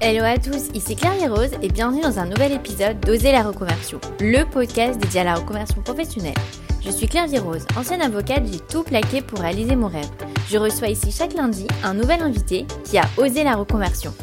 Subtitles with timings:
[0.00, 3.42] Hello à tous, ici Claire et Rose et bienvenue dans un nouvel épisode d'Oser la
[3.42, 6.36] reconversion, le podcast dédié à la reconversion professionnelle.
[6.84, 10.08] Je suis Claire Virose, ancienne avocate, j'ai tout plaqué pour réaliser mon rêve.
[10.48, 14.14] Je reçois ici chaque lundi un nouvel invité qui a osé la reconversion.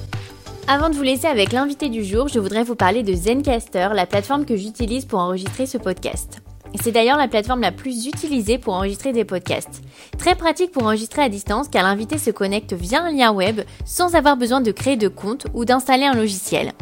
[0.69, 4.05] Avant de vous laisser avec l'invité du jour, je voudrais vous parler de Zencaster, la
[4.05, 6.41] plateforme que j'utilise pour enregistrer ce podcast.
[6.81, 9.81] C'est d'ailleurs la plateforme la plus utilisée pour enregistrer des podcasts.
[10.17, 14.15] Très pratique pour enregistrer à distance car l'invité se connecte via un lien web sans
[14.15, 16.73] avoir besoin de créer de compte ou d'installer un logiciel.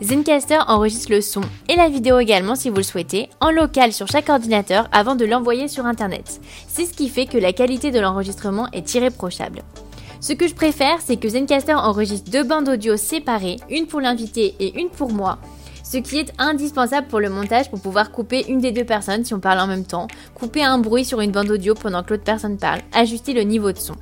[0.00, 4.06] Zencaster enregistre le son et la vidéo également si vous le souhaitez, en local sur
[4.06, 6.40] chaque ordinateur avant de l'envoyer sur Internet.
[6.68, 9.62] C'est ce qui fait que la qualité de l'enregistrement est irréprochable.
[10.20, 14.54] Ce que je préfère, c'est que Zencaster enregistre deux bandes audio séparées, une pour l'invité
[14.60, 15.38] et une pour moi,
[15.90, 19.32] ce qui est indispensable pour le montage pour pouvoir couper une des deux personnes si
[19.32, 22.24] on parle en même temps, couper un bruit sur une bande audio pendant que l'autre
[22.24, 23.94] personne parle, ajuster le niveau de son.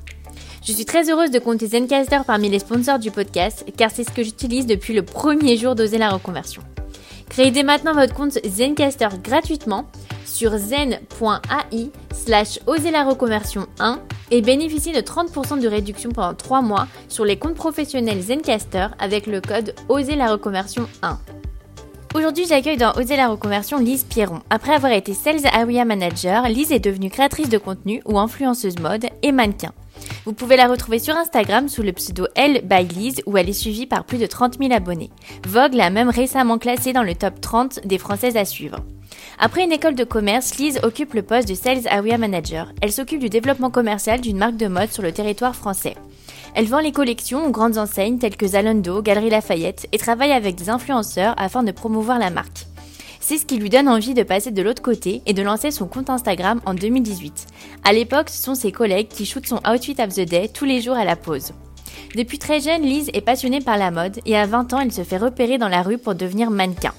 [0.64, 4.10] Je suis très heureuse de compter Zencaster parmi les sponsors du podcast car c'est ce
[4.10, 6.62] que j'utilise depuis le premier jour d'oser la reconversion.
[7.28, 9.86] Créez maintenant votre compte Zencaster gratuitement
[10.24, 14.00] sur zen.ai slash oser la reconversion 1
[14.32, 19.28] et bénéficiez de 30% de réduction pendant 3 mois sur les comptes professionnels Zencaster avec
[19.28, 21.16] le code oser la reconversion 1.
[22.16, 24.40] Aujourd'hui, j'accueille dans Oser la reconversion Lise Pierron.
[24.48, 29.04] Après avoir été Sales Area Manager, Lise est devenue créatrice de contenu ou influenceuse mode
[29.22, 29.72] et mannequin.
[30.24, 33.52] Vous pouvez la retrouver sur Instagram sous le pseudo Elle by Lise où elle est
[33.52, 35.10] suivie par plus de 30 000 abonnés.
[35.46, 38.78] Vogue l'a même récemment classée dans le top 30 des Françaises à suivre.
[39.38, 42.72] Après une école de commerce, Lise occupe le poste de Sales Area Manager.
[42.80, 45.96] Elle s'occupe du développement commercial d'une marque de mode sur le territoire français.
[46.56, 50.54] Elle vend les collections aux grandes enseignes telles que Zalando, Galerie Lafayette et travaille avec
[50.54, 52.66] des influenceurs afin de promouvoir la marque.
[53.20, 55.86] C'est ce qui lui donne envie de passer de l'autre côté et de lancer son
[55.86, 57.46] compte Instagram en 2018.
[57.84, 60.80] À l'époque, ce sont ses collègues qui shootent son outfit of the day tous les
[60.80, 61.52] jours à la pause.
[62.14, 65.04] Depuis très jeune, Lise est passionnée par la mode et à 20 ans, elle se
[65.04, 66.94] fait repérer dans la rue pour devenir mannequin.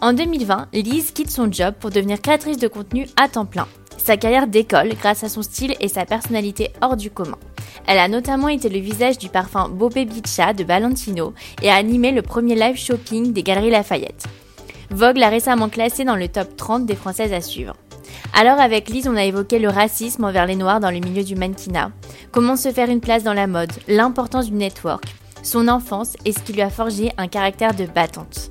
[0.00, 3.66] En 2020, Lise quitte son job pour devenir créatrice de contenu à temps plein.
[4.02, 7.38] Sa carrière décolle grâce à son style et sa personnalité hors du commun.
[7.86, 12.10] Elle a notamment été le visage du parfum Bobé Bicha de Valentino et a animé
[12.10, 14.24] le premier live shopping des Galeries Lafayette.
[14.90, 17.74] Vogue l'a récemment classée dans le top 30 des Françaises à suivre.
[18.32, 21.36] Alors avec Lise, on a évoqué le racisme envers les Noirs dans le milieu du
[21.36, 21.92] mannequinat,
[22.32, 25.04] comment se faire une place dans la mode, l'importance du network,
[25.42, 28.50] son enfance et ce qui lui a forgé un caractère de battante.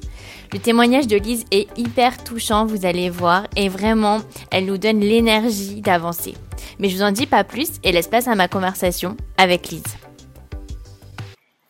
[0.52, 4.18] Le témoignage de Lise est hyper touchant, vous allez voir, et vraiment,
[4.52, 6.34] elle nous donne l'énergie d'avancer.
[6.80, 9.96] Mais je vous en dis pas plus et laisse place à ma conversation avec Lise.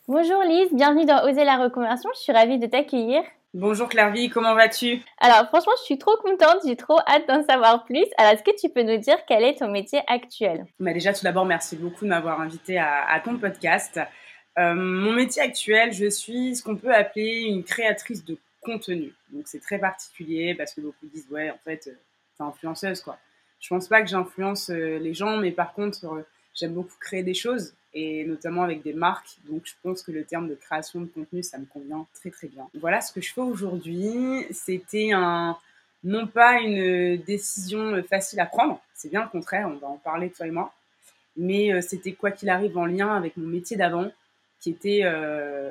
[0.07, 3.21] Bonjour Lise, bienvenue dans Oser la reconversion, je suis ravie de t'accueillir.
[3.53, 5.01] Bonjour Clairvy, comment vas-tu?
[5.19, 8.05] Alors franchement, je suis trop contente, j'ai trop hâte d'en savoir plus.
[8.17, 10.65] Alors est-ce que tu peux nous dire quel est ton métier actuel?
[10.79, 13.99] Bah Déjà tout d'abord, merci beaucoup de m'avoir invité à, ton podcast.
[14.57, 19.13] Euh, mon métier actuel, je suis ce qu'on peut appeler une créatrice de contenu.
[19.31, 21.97] Donc c'est très particulier parce que beaucoup disent ouais en fait euh,
[22.37, 23.17] t'es influenceuse quoi.
[23.59, 26.21] Je pense pas que j'influence euh, les gens, mais par contre euh,
[26.53, 29.37] j'aime beaucoup créer des choses et notamment avec des marques.
[29.49, 32.47] Donc je pense que le terme de création de contenu ça me convient très très
[32.47, 32.67] bien.
[32.79, 34.45] Voilà ce que je fais aujourd'hui.
[34.51, 35.57] C'était un
[36.03, 40.29] non pas une décision facile à prendre, c'est bien le contraire, on va en parler
[40.29, 40.73] toi et moi.
[41.35, 44.09] Mais c'était quoi qu'il arrive en lien avec mon métier d'avant,
[44.61, 45.03] qui était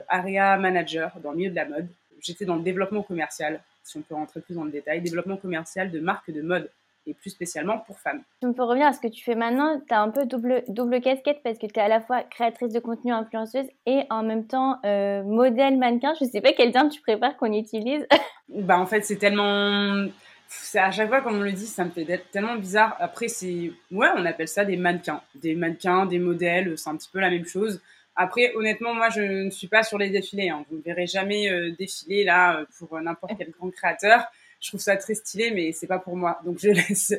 [0.08, 1.88] area manager dans le milieu de la mode
[2.20, 5.90] j'étais dans le développement commercial, si on peut rentrer plus dans le détail, développement commercial
[5.90, 6.70] de marques de mode
[7.08, 8.22] et plus spécialement pour femmes.
[8.42, 9.80] On peut revenir à ce que tu fais maintenant.
[9.86, 12.72] Tu as un peu double, double casquette parce que tu es à la fois créatrice
[12.72, 16.12] de contenu influenceuse et en même temps euh, modèle mannequin.
[16.20, 18.06] Je sais pas quel terme tu préfères qu'on utilise.
[18.48, 20.06] bah en fait, c'est tellement.
[20.50, 22.96] C'est à chaque fois qu'on me le dit, ça me fait tellement bizarre.
[23.00, 23.70] Après, c'est.
[23.90, 25.20] Ouais, on appelle ça des mannequins.
[25.34, 27.80] Des mannequins, des modèles, c'est un petit peu la même chose.
[28.20, 30.50] Après, honnêtement, moi, je ne suis pas sur les défilés.
[30.50, 30.64] Hein.
[30.68, 34.28] Vous ne verrez jamais euh, défiler là pour n'importe quel grand créateur.
[34.60, 36.40] Je trouve ça très stylé, mais c'est pas pour moi.
[36.44, 37.14] Donc je laisse,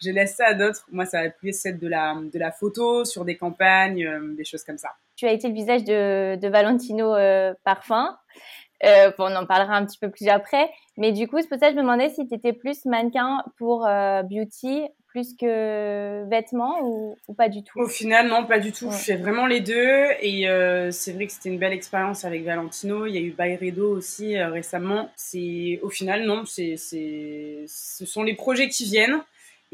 [0.00, 0.86] je laisse ça à d'autres.
[0.92, 4.44] Moi, ça va plus être de la, de la photo sur des campagnes, euh, des
[4.44, 4.90] choses comme ça.
[5.16, 8.16] Tu as été le visage de, Valentino euh, Parfum.
[8.84, 10.70] Euh, on en parlera un petit peu plus après.
[10.96, 13.42] Mais du coup, c'est pour ça que je me demandais si tu étais plus mannequin
[13.56, 13.88] pour
[14.24, 14.82] beauty
[15.14, 17.78] plus que vêtements ou, pas du tout?
[17.78, 18.90] Au final, non, pas du tout.
[18.90, 20.06] Je fais vraiment les deux.
[20.20, 23.06] Et euh, c'est vrai que c'était une belle expérience avec Valentino.
[23.06, 25.08] Il y a eu Bayredo aussi euh, récemment.
[25.14, 29.20] C'est Au final, non, c'est, ce sont les projets qui viennent.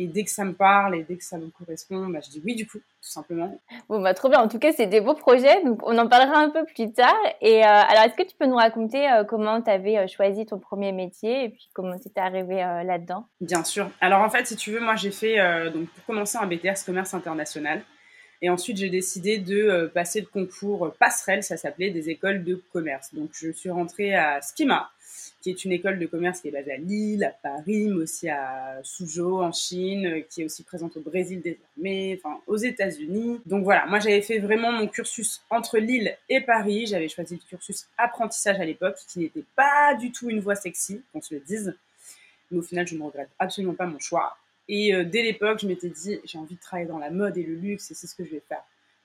[0.01, 2.41] Et dès que ça me parle et dès que ça me correspond, bah, je dis
[2.43, 3.61] oui du coup, tout simplement.
[3.91, 4.41] Bon, bah, trop bien.
[4.41, 5.63] En tout cas, c'est des beaux projets.
[5.63, 7.15] Donc, on en parlera un peu plus tard.
[7.43, 10.47] Et euh, alors, est-ce que tu peux nous raconter euh, comment tu avais euh, choisi
[10.47, 12.57] ton premier métier et puis comment tu étais arrivé
[12.87, 13.27] là-dedans?
[13.43, 13.91] Bien sûr.
[14.01, 15.37] Alors, en fait, si tu veux, moi, j'ai fait,
[15.71, 17.83] donc, pour commencer, un BTS commerce international.
[18.43, 23.15] Et ensuite, j'ai décidé de passer le concours passerelle, ça s'appelait des écoles de commerce.
[23.15, 24.91] Donc, je suis rentrée à Schema,
[25.43, 28.29] qui est une école de commerce qui est basée à Lille, à Paris, mais aussi
[28.29, 33.41] à Suzhou en Chine, qui est aussi présente au Brésil désormais, enfin aux États-Unis.
[33.45, 36.87] Donc voilà, moi j'avais fait vraiment mon cursus entre Lille et Paris.
[36.87, 41.03] J'avais choisi le cursus apprentissage à l'époque, qui n'était pas du tout une voie sexy,
[41.13, 41.75] qu'on se le dise.
[42.51, 44.37] Mais au final, je ne regrette absolument pas mon choix.
[44.73, 47.43] Et euh, dès l'époque, je m'étais dit, j'ai envie de travailler dans la mode et
[47.43, 48.63] le luxe, et c'est ce que je vais faire.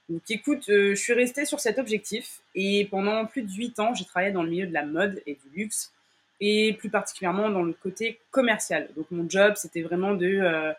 [0.10, 3.94] Donc écoute, euh, je suis restée sur cet objectif, et pendant plus de 8 ans,
[3.96, 5.92] j'ai travaillé dans le milieu de la mode et du luxe
[6.40, 8.90] et plus particulièrement dans le côté commercial.
[8.96, 10.72] Donc mon job, c'était vraiment de, euh,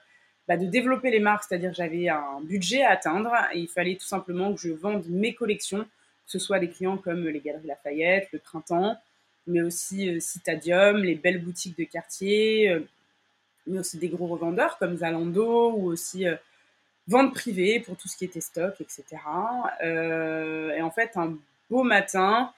[0.47, 4.07] bah, de développer les marques, c'est-à-dire j'avais un budget à atteindre et il fallait tout
[4.07, 8.29] simplement que je vende mes collections, que ce soit des clients comme les Galeries Lafayette,
[8.33, 8.97] le Printemps,
[9.49, 12.71] mais aussi Citadium, les belles boutiques de quartier,
[13.67, 16.27] mais aussi des gros revendeurs comme Zalando ou aussi
[17.09, 19.05] vente privée pour tout ce qui était stock, etc.
[19.83, 21.37] et en fait, un
[21.71, 22.53] beau matin,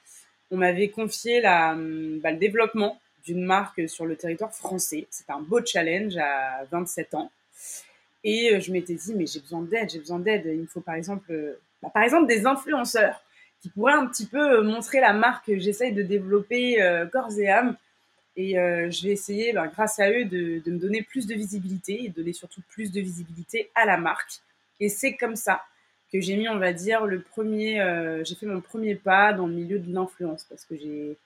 [0.50, 5.06] on m'avait confié la, hum, bah, le développement d'une marque sur le territoire français.
[5.10, 7.30] C'était un beau challenge à 27 ans.
[8.24, 10.44] Et euh, je m'étais dit, mais j'ai besoin d'aide, j'ai besoin d'aide.
[10.46, 13.22] Il me faut par exemple, euh, bah, par exemple des influenceurs
[13.60, 16.78] qui pourraient un petit peu euh, montrer la marque que j'essaye de développer
[17.12, 17.76] corps et âme.
[18.40, 22.08] Et je vais essayer, bah, grâce à eux, de, me donner plus de visibilité et
[22.08, 24.40] donner surtout plus de visibilité à la marque.
[24.78, 25.62] Et c'est comme ça
[26.12, 29.46] que j'ai mis, on va dire, le premier, euh, j'ai fait mon premier pas dans
[29.46, 31.16] le milieu de l'influence parce que j'ai,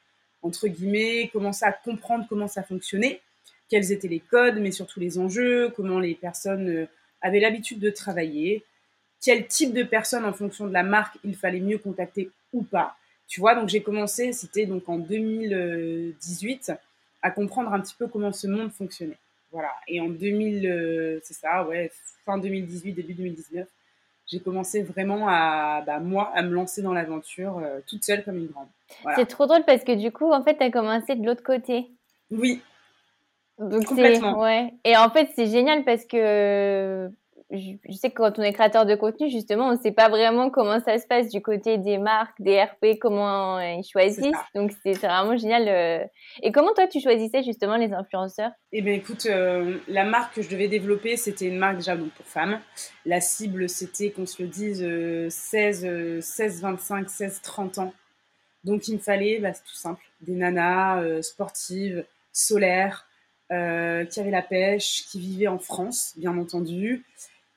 [0.43, 3.21] entre guillemets, commencé à comprendre comment ça fonctionnait,
[3.69, 6.87] quels étaient les codes, mais surtout les enjeux, comment les personnes euh,
[7.21, 8.65] avaient l'habitude de travailler,
[9.21, 12.97] quel type de personnes en fonction de la marque il fallait mieux contacter ou pas.
[13.29, 16.73] Tu vois, donc j'ai commencé, c'était donc en 2018,
[17.23, 19.19] à comprendre un petit peu comment ce monde fonctionnait.
[19.51, 19.71] Voilà.
[19.87, 21.91] Et en 2000, euh, c'est ça, ouais,
[22.25, 23.67] fin 2018, début 2019,
[24.27, 28.39] j'ai commencé vraiment à, bah, moi, à me lancer dans l'aventure euh, toute seule comme
[28.39, 28.69] une grande.
[29.17, 31.91] C'est trop drôle parce que du coup, en fait, tu as commencé de l'autre côté.
[32.31, 32.63] Oui.
[33.59, 34.41] Donc Complètement.
[34.41, 34.73] Ouais.
[34.85, 37.11] Et en fait, c'est génial parce que
[37.53, 40.49] je, sais que quand on est créateur de contenu, justement, on ne sait pas vraiment
[40.49, 44.33] comment ça se passe du côté des marques, des RP, comment ils choisissent.
[44.55, 45.69] Donc, c'est vraiment génial.
[45.69, 46.05] Euh.
[46.43, 48.53] Et comment toi, tu choisissais justement les influenceurs?
[48.73, 52.11] Eh bien, écoute, euh, la marque que je devais développer, c'était une marque déjà donc,
[52.13, 52.59] pour femmes.
[53.05, 54.87] La cible, c'était, qu'on se le dise,
[55.29, 57.93] 16, 16, 25, 16, 30 ans.
[58.65, 63.07] Donc, il me fallait, bah, c'est tout simple, des nanas euh, sportives, solaires,
[63.51, 67.05] qui avaient la pêche, qui vivaient en France, bien entendu,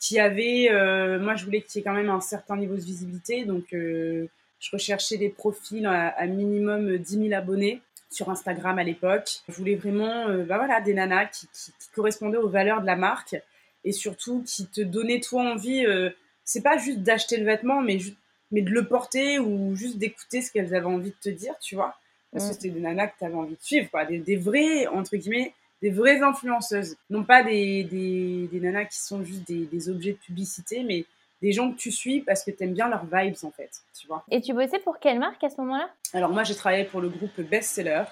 [0.05, 2.81] qui avait, euh, moi je voulais qu'il y ait quand même un certain niveau de
[2.81, 4.27] visibilité, donc euh,
[4.59, 7.81] je recherchais des profils à, minimum 10 000 abonnés
[8.11, 9.41] sur Instagram à l'époque.
[9.49, 12.95] Je voulais vraiment euh, bah voilà, des nanas qui, qui, correspondaient aux valeurs de la
[12.95, 13.35] marque
[13.83, 15.85] et surtout qui te donnaient toi envie,
[16.43, 17.97] c'est pas juste d'acheter le vêtement, mais,
[18.51, 21.75] mais de le porter ou juste d'écouter ce qu'elles avaient envie de te dire, tu
[21.75, 21.95] vois.
[22.31, 24.05] Parce que c'était des nanas que tu avais envie de suivre, quoi.
[24.05, 26.95] Des, des vrais, entre guillemets, des vraies influenceuses.
[27.09, 31.05] Non pas des, des, des nanas qui sont juste des, des, objets de publicité, mais
[31.41, 34.07] des gens que tu suis parce que tu aimes bien leurs vibes en fait, tu
[34.07, 34.23] vois.
[34.31, 35.89] Et tu bossais pour quelle marque à ce moment-là?
[36.13, 38.03] Alors moi j'ai travaillé pour le groupe Bestseller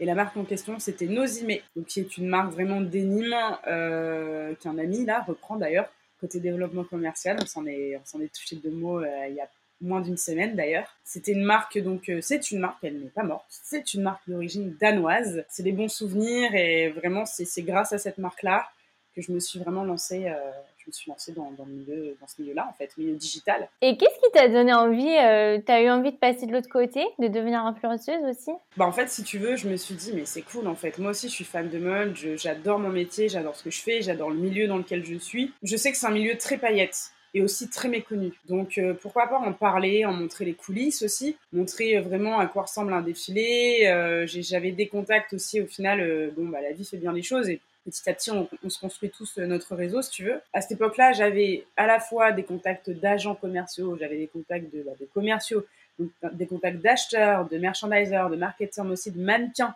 [0.00, 3.36] et la marque en question c'était Nozime, donc qui est une marque vraiment d'énigmes
[3.66, 5.88] euh, qu'un ami là reprend d'ailleurs
[6.20, 7.36] côté développement commercial.
[7.40, 9.48] On s'en est, on s'en est touché deux mots euh, il y a
[9.82, 10.88] moins d'une semaine d'ailleurs.
[11.04, 14.28] C'était une marque, donc euh, c'est une marque, elle n'est pas morte, c'est une marque
[14.28, 15.44] d'origine danoise.
[15.48, 18.68] C'est des bons souvenirs et vraiment c'est grâce à cette marque-là
[19.14, 22.16] que je me suis vraiment lancée, euh, je me suis lancée dans, dans, le milieu,
[22.18, 23.68] dans ce milieu-là en fait, milieu digital.
[23.82, 27.04] Et qu'est-ce qui t'a donné envie, euh, t'as eu envie de passer de l'autre côté,
[27.18, 28.52] de devenir influenceuse aussi?
[28.78, 30.98] Bah en fait si tu veux, je me suis dit mais c'est cool en fait,
[30.98, 34.00] moi aussi je suis fan de mode, j'adore mon métier, j'adore ce que je fais,
[34.00, 35.52] j'adore le milieu dans lequel je suis.
[35.62, 38.32] Je sais que c'est un milieu très paillette et aussi très méconnu.
[38.48, 42.46] Donc euh, pourquoi pas en parler, en montrer les coulisses aussi, montrer euh, vraiment à
[42.46, 43.86] quoi ressemble un défilé.
[43.86, 47.48] Euh, j'avais des contacts aussi au final, bon bah la vie fait bien les choses
[47.48, 50.40] et petit à petit on, se construit tous notre réseau si tu veux.
[50.52, 54.82] À cette époque-là, j'avais à la fois des contacts d'agents commerciaux, j'avais des contacts de,
[54.82, 55.64] bah, de commerciaux,
[55.98, 59.74] donc, des contacts d'acheteurs, de merchandisers, de marketeurs, mais aussi de mannequins.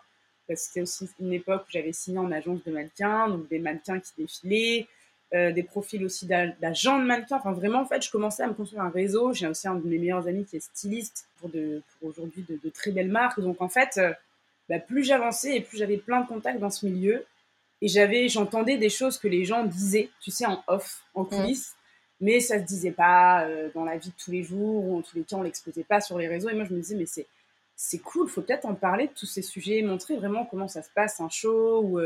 [0.55, 4.11] C'était aussi une époque où j'avais signé en agence de mannequins, donc des mannequins qui
[4.17, 4.87] défilaient,
[5.33, 7.35] euh, des profils aussi d'agents de mannequins.
[7.35, 9.33] Enfin, vraiment, en fait, je commençais à me construire un réseau.
[9.33, 12.69] J'ai aussi un de mes meilleurs amis qui est styliste pour, de, pour aujourd'hui de,
[12.69, 13.41] très belles marques.
[13.41, 14.13] Donc, en fait, euh,
[14.69, 17.25] bah, plus j'avançais et plus j'avais plein de contacts dans ce milieu.
[17.81, 21.27] Et j'avais, j'entendais des choses que les gens disaient, tu sais, en off, en mmh.
[21.27, 21.75] coulisses.
[22.21, 25.01] Mais ça se disait pas euh, dans la vie de tous les jours, ou en
[25.01, 26.47] tous les cas, on l'exploitait pas sur les réseaux.
[26.47, 27.27] Et moi, je me disais, mais c'est,
[27.75, 30.89] c'est cool, faut peut-être en parler de tous ces sujets, montrer vraiment comment ça se
[30.95, 31.99] passe, un show, ou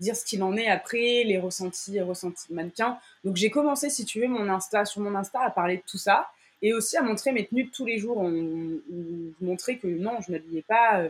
[0.00, 2.98] dire ce qu'il en est après, les ressentis, ressentis de mannequin.
[3.24, 5.98] Donc j'ai commencé, si tu veux, mon Insta, sur mon Insta à parler de tout
[5.98, 6.28] ça
[6.62, 8.18] et aussi à montrer mes tenues de tous les jours.
[8.18, 11.08] où je montrais que non, je n'habillais pas euh,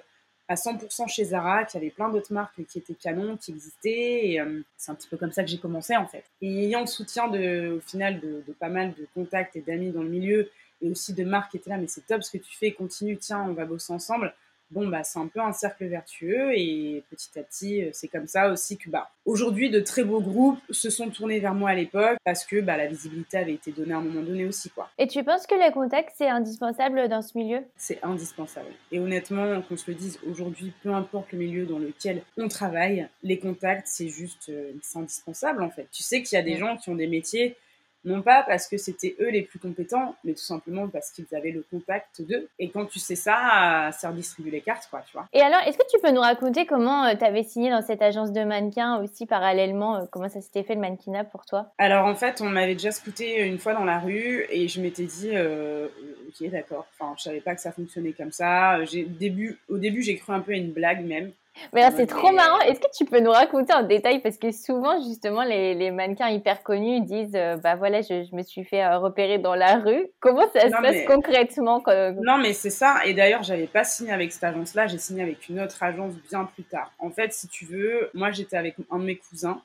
[0.49, 4.37] à 100% chez Zara, qu'il y avait plein d'autres marques qui étaient canons, qui existaient.
[4.41, 6.25] Euh, c'est un petit peu comme ça que j'ai commencé en fait.
[6.43, 9.91] Et ayant le soutien de, au final de, de pas mal de contacts et d'amis
[9.91, 10.51] dans le milieu
[10.83, 13.17] et aussi de marques qui étaient là, mais c'est top ce que tu fais, continue,
[13.17, 14.35] tiens, on va bosser ensemble
[14.75, 18.27] bon, bah, c'est un peu un cercle vertueux et petit à petit, euh, c'est comme
[18.27, 21.75] ça aussi que, bah, aujourd'hui, de très beaux groupes se sont tournés vers moi à
[21.75, 24.91] l'époque parce que, bah, la visibilité avait été donnée à un moment donné aussi, quoi.
[24.99, 27.61] Et tu penses que les contacts, c'est indispensable dans ce milieu?
[27.77, 28.71] C'est indispensable.
[28.91, 33.09] Et honnêtement, qu'on se le dise aujourd'hui, peu importe le milieu dans lequel on travaille,
[33.23, 35.87] les contacts, c'est juste, euh, c'est indispensable, en fait.
[35.93, 37.57] Tu sais qu'il y a des gens qui ont des métiers
[38.05, 41.51] non pas parce que c'était eux les plus compétents, mais tout simplement parce qu'ils avaient
[41.51, 42.49] le contact d'eux.
[42.59, 45.27] Et quand tu sais ça, ça redistribue les cartes, quoi, tu vois.
[45.33, 48.03] Et alors, est-ce que tu peux nous raconter comment euh, tu avais signé dans cette
[48.03, 51.73] agence de mannequins aussi parallèlement euh, Comment ça s'était fait le mannequinat pour toi?
[51.79, 55.05] Alors en fait, on m'avait déjà scouté une fois dans la rue et je m'étais
[55.05, 55.89] dit, euh,
[56.29, 56.87] ok, d'accord.
[56.99, 58.85] Enfin, je savais pas que ça fonctionnait comme ça.
[58.85, 61.33] J'ai début, au début, j'ai cru un peu à une blague même.
[61.73, 62.61] Mais c'est trop marrant.
[62.61, 64.21] Est-ce que tu peux nous raconter en détail?
[64.21, 68.35] Parce que souvent, justement, les, les mannequins hyper connus disent euh, Bah voilà, je, je,
[68.35, 70.07] me suis fait euh, repérer dans la rue.
[70.21, 71.83] Comment ça se passe concrètement
[72.23, 73.05] Non, mais c'est ça.
[73.05, 74.87] Et d'ailleurs, j'avais pas signé avec cette agence-là.
[74.87, 76.93] J'ai signé avec une autre agence bien plus tard.
[76.99, 79.61] En fait, si tu veux, moi, j'étais avec un de mes cousins.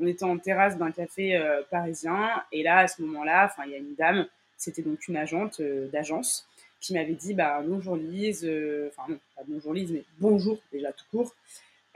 [0.00, 2.30] On était en terrasse d'un café euh, parisien.
[2.52, 4.26] Et là, à ce moment-là, il y a une dame.
[4.56, 5.60] C'était donc une agente
[5.92, 6.46] d'agence
[6.84, 10.92] qui m'avait dit bah, bonjour Lise, euh, enfin non, pas bonjour Lise, mais bonjour déjà
[10.92, 11.34] tout court.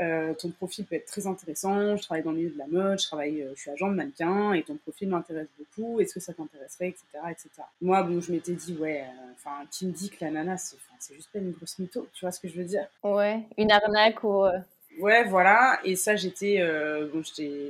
[0.01, 1.97] Euh, ton profil peut être très intéressant.
[1.97, 3.97] Je travaille dans le milieu de la mode, je travaille, euh, je suis agent de
[3.97, 6.01] mannequin et ton profil m'intéresse beaucoup.
[6.01, 7.49] Est-ce que ça t'intéresserait, etc., etc.
[7.83, 9.05] Moi, bon, je m'étais dit ouais,
[9.35, 10.79] enfin, qui me dit que la nana, c'est,
[11.15, 12.87] juste pas une grosse mytho, tu vois ce que je veux dire?
[13.03, 14.45] Ouais, une arnaque ou.
[15.01, 15.81] Ouais, voilà.
[15.85, 16.65] Et ça, j'étais,
[17.13, 17.23] bon,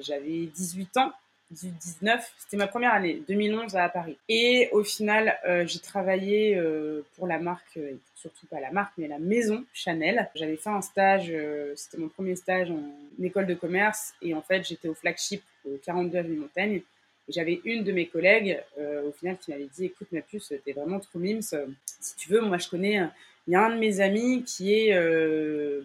[0.03, 1.13] j'avais 18 ans.
[1.51, 4.19] 19, c'était ma première année, 2011 à Paris.
[4.29, 8.93] Et au final, euh, j'ai travaillé euh, pour la marque, euh, surtout pas la marque,
[8.99, 10.29] mais la maison Chanel.
[10.35, 11.33] J'avais fait un stage,
[11.75, 12.83] c'était mon premier stage en
[13.23, 16.83] école de commerce, et en fait, j'étais au flagship au 42 avenue Montaigne.
[17.29, 18.59] J'avais une de mes collègues,
[19.07, 21.43] au final, qui m'avait dit, écoute, ma puce, t'es vraiment trop mimes.
[21.43, 23.01] Si tu veux, moi, je connais,
[23.47, 24.95] il y a un de mes amis qui est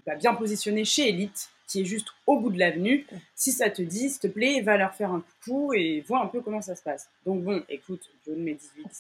[0.06, 3.06] bah, bien positionné chez Elite qui est juste au bout de l'avenue.
[3.36, 6.28] Si ça te dit, s'il te plaît, va leur faire un coucou et vois un
[6.28, 7.10] peu comment ça se passe.
[7.26, 8.54] Donc bon, écoute, je de mes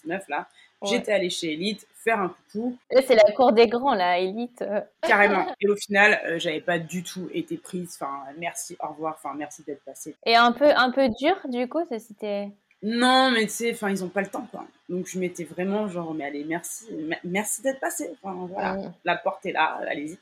[0.05, 0.47] 18-19 là,
[0.83, 2.77] j'étais allée chez Elite faire un coucou.
[2.91, 4.63] C'est la cour des grands là, Elite.
[5.01, 5.45] Carrément.
[5.61, 7.97] Et au final, euh, j'avais pas du tout été prise.
[7.99, 9.15] Enfin, merci, au revoir.
[9.17, 10.15] Enfin, merci d'être passée.
[10.25, 12.49] Et un peu, un peu dur du coup, c'était.
[12.81, 14.65] Non, mais tu sais, enfin, ils ont pas le temps, quoi.
[14.89, 16.87] Donc, je m'étais vraiment genre, mais allez, merci,
[17.23, 18.09] merci d'être passé.
[18.21, 20.17] Enfin, voilà, la porte est là, allez-y.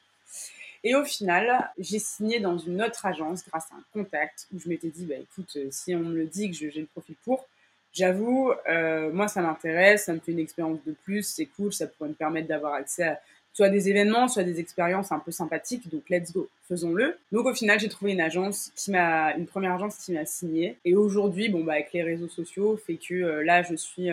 [0.83, 4.67] Et au final, j'ai signé dans une autre agence grâce à un contact où je
[4.67, 7.47] m'étais dit, bah écoute, euh, si on me le dit que j'ai le profil pour,
[7.93, 11.85] j'avoue, euh, moi ça m'intéresse, ça me fait une expérience de plus, c'est cool, ça
[11.85, 13.19] pourrait me permettre d'avoir accès à
[13.53, 17.17] soit des événements, soit des expériences un peu sympathiques, donc let's go, faisons-le.
[17.31, 20.77] Donc au final, j'ai trouvé une agence qui m'a, une première agence qui m'a signé.
[20.85, 24.09] Et aujourd'hui, bon bah avec les réseaux sociaux, fait que euh, là je suis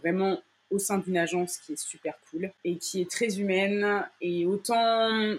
[0.00, 0.38] vraiment
[0.70, 5.36] au sein d'une agence qui est super cool et qui est très humaine et autant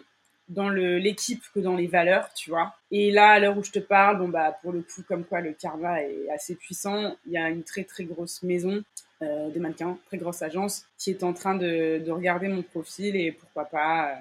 [0.50, 2.76] dans l'équipe que dans les valeurs, tu vois.
[2.92, 5.42] Et là, à l'heure où je te parle, bon bah pour le coup, comme quoi
[5.42, 8.84] le karma est assez puissant, il y a une très très grosse maison
[9.22, 13.16] euh, de mannequins, très grosse agence, qui est en train de, de regarder mon profil
[13.16, 14.16] et pourquoi pas euh,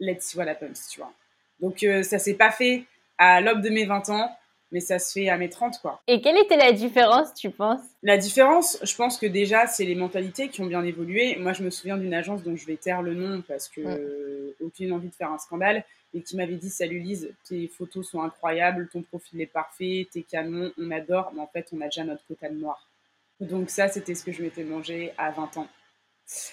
[0.00, 1.12] let's see what happens, tu vois.
[1.60, 2.84] Donc euh, ça s'est pas fait
[3.16, 4.36] à l'aube de mes 20 ans,
[4.74, 6.02] mais ça se fait à mes 30, quoi.
[6.08, 7.80] Et quelle était la différence, tu penses?
[8.02, 11.36] La différence, je pense que déjà, c'est les mentalités qui ont bien évolué.
[11.36, 14.92] Moi, je me souviens d'une agence dont je vais taire le nom parce que aucune
[14.92, 18.88] envie de faire un scandale, et qui m'avait dit Salut Lise, tes photos sont incroyables,
[18.92, 22.26] ton profil est parfait, tes canons, on adore, mais en fait, on a déjà notre
[22.26, 22.88] quota de noir.
[23.38, 25.68] Donc, ça, c'était ce que je m'étais mangé à 20 ans.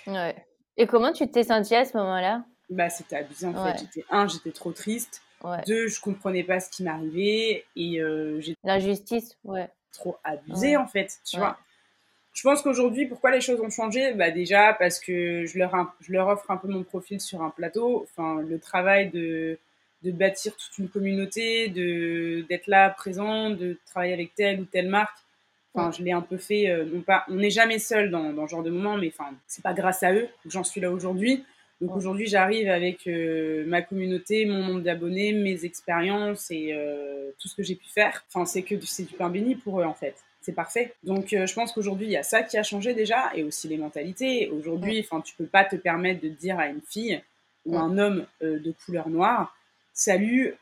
[0.06, 0.36] Ouais.
[0.78, 2.44] Et comment tu t'es sentie à ce moment-là?
[2.70, 3.80] Bah, c'était abusé en fait.
[3.80, 5.24] J'étais, un, j'étais trop triste.
[5.66, 7.66] Deux, je comprenais pas ce qui m'arrivait.
[7.76, 8.56] Et euh, j'ai.
[8.64, 9.70] L'injustice, ouais.
[9.92, 11.58] Trop abusé en fait, tu vois.
[12.34, 14.14] Je pense qu'aujourd'hui, pourquoi les choses ont changé?
[14.14, 17.50] Bah Déjà parce que je leur, je leur offre un peu mon profil sur un
[17.50, 18.08] plateau.
[18.10, 19.60] Enfin, le travail de,
[20.04, 24.88] de bâtir toute une communauté, de d'être là présent, de travailler avec telle ou telle
[24.88, 25.18] marque.
[25.74, 26.70] Enfin, je l'ai un peu fait.
[26.70, 29.32] Euh, non pas, on n'est jamais seul dans, dans ce genre de moment, mais enfin,
[29.48, 31.44] c'est pas grâce à eux que j'en suis là aujourd'hui.
[31.82, 37.48] Donc aujourd'hui, j'arrive avec euh, ma communauté, mon nombre d'abonnés, mes expériences et euh, tout
[37.48, 38.24] ce que j'ai pu faire.
[38.28, 40.96] Enfin, c'est que c'est du pain béni pour eux en fait c'est parfait.
[41.04, 43.68] Donc euh, je pense qu'aujourd'hui il y a ça qui a changé déjà et aussi
[43.68, 44.50] les mentalités.
[44.50, 47.22] Aujourd'hui, enfin tu peux pas te permettre de dire à une fille
[47.68, 49.56] ou un homme de couleur noire,
[49.94, 50.56] salut,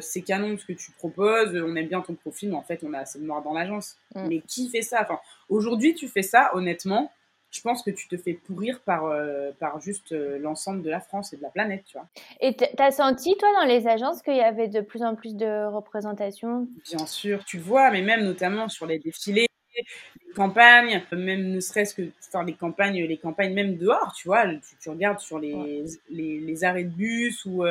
[0.00, 2.94] c'est canon ce que tu proposes, on aime bien ton profil, mais en fait, on
[2.94, 3.98] a assez de noir dans l'agence.
[4.14, 4.26] Mm.
[4.26, 5.02] Mais qui fait ça?
[5.02, 7.12] Enfin, Aujourd'hui, tu fais ça, honnêtement,
[7.56, 11.00] je pense que tu te fais pourrir par, euh, par juste euh, l'ensemble de la
[11.00, 12.06] France et de la planète, tu vois.
[12.40, 15.66] Et t'as senti, toi, dans les agences, qu'il y avait de plus en plus de
[15.66, 21.60] représentation Bien sûr, tu vois, mais même notamment sur les défilés, les campagnes, même ne
[21.60, 24.44] serait-ce que enfin, les campagnes, les campagnes même dehors, tu vois,
[24.80, 27.64] tu, regardes sur les, les, les, arrêts de bus ou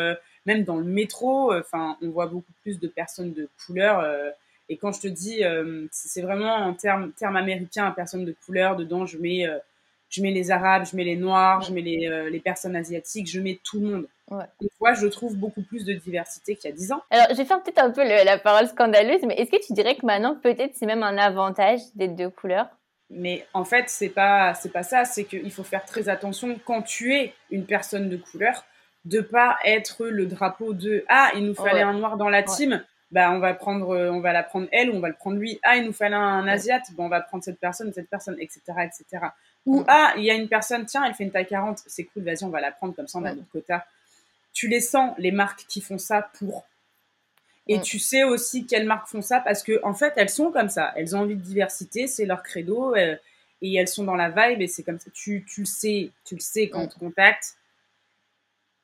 [0.45, 3.99] même dans le métro, euh, enfin, on voit beaucoup plus de personnes de couleur.
[3.99, 4.29] Euh,
[4.69, 8.75] et quand je te dis, euh, c'est vraiment en termes terme américains, personnes de couleur,
[8.75, 9.47] dedans, je mets,
[10.09, 13.39] je mets les Arabes, je mets les Noirs, je mets les, les personnes asiatiques, je
[13.39, 14.07] mets tout le monde.
[14.31, 14.45] Ouais.
[14.61, 17.01] Donc, moi, je trouve beaucoup plus de diversité qu'il y a 10 ans.
[17.11, 19.95] Alors, je vais faire peut-être un peu la parole scandaleuse, mais est-ce que tu dirais
[19.95, 22.67] que maintenant, peut-être, c'est même un avantage d'être de couleur
[23.09, 25.05] mais en fait, c'est pas c'est pas ça.
[25.05, 28.65] C'est qu'il faut faire très attention quand tu es une personne de couleur
[29.05, 32.83] de pas être le drapeau de ah il nous fallait un noir dans la team
[33.11, 35.37] bah on va prendre euh, on va la prendre elle ou on va le prendre
[35.37, 38.35] lui ah il nous fallait un asiate bon on va prendre cette personne cette personne
[38.39, 39.27] etc etc
[39.65, 42.23] ou ah il y a une personne tiens elle fait une taille 40 c'est cool
[42.23, 43.85] vas-y on va la prendre comme ça on a notre quota
[44.53, 46.65] tu les sens les marques qui font ça pour
[47.67, 47.81] et mm.
[47.81, 50.93] tu sais aussi quelles marques font ça parce que en fait elles sont comme ça
[50.95, 53.15] elles ont envie de diversité c'est leur credo euh,
[53.61, 56.35] et elles sont dans la vibe et c'est comme ça tu, tu le sais tu
[56.35, 56.83] le sais quand mm.
[56.83, 57.57] on te contacte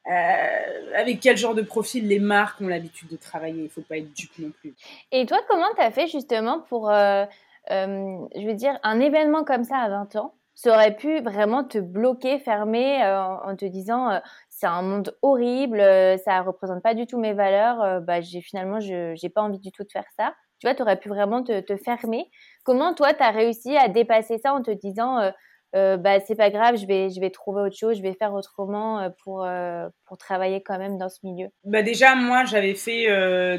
[0.07, 3.59] euh, avec quel genre de profil les marques ont l'habitude de travailler.
[3.59, 4.73] Il ne faut pas être dupe non plus.
[5.11, 7.25] Et toi, comment tu as fait justement pour, euh,
[7.69, 10.33] euh, je veux dire, un événement comme ça à 20 ans?
[10.55, 15.79] Ça aurait pu vraiment te bloquer, fermer en te disant c'est un monde horrible,
[16.23, 19.71] ça représente pas du tout mes valeurs, bah, j'ai finalement je j'ai pas envie du
[19.71, 20.33] tout de faire ça.
[20.59, 22.29] Tu vois, tu aurais pu vraiment te, te fermer.
[22.63, 25.31] Comment toi tu as réussi à dépasser ça en te disant
[25.73, 28.33] euh, bah c'est pas grave, je vais je vais trouver autre chose, je vais faire
[28.33, 31.47] autrement euh, pour euh, pour travailler quand même dans ce milieu.
[31.63, 33.07] Bah déjà moi j'avais fait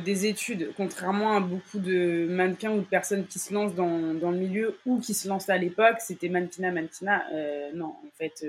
[0.01, 4.31] des études, contrairement à beaucoup de mannequins ou de personnes qui se lancent dans, dans
[4.31, 7.25] le milieu ou qui se lancent à l'époque, c'était mannequinat mannequinat.
[7.75, 8.45] non en fait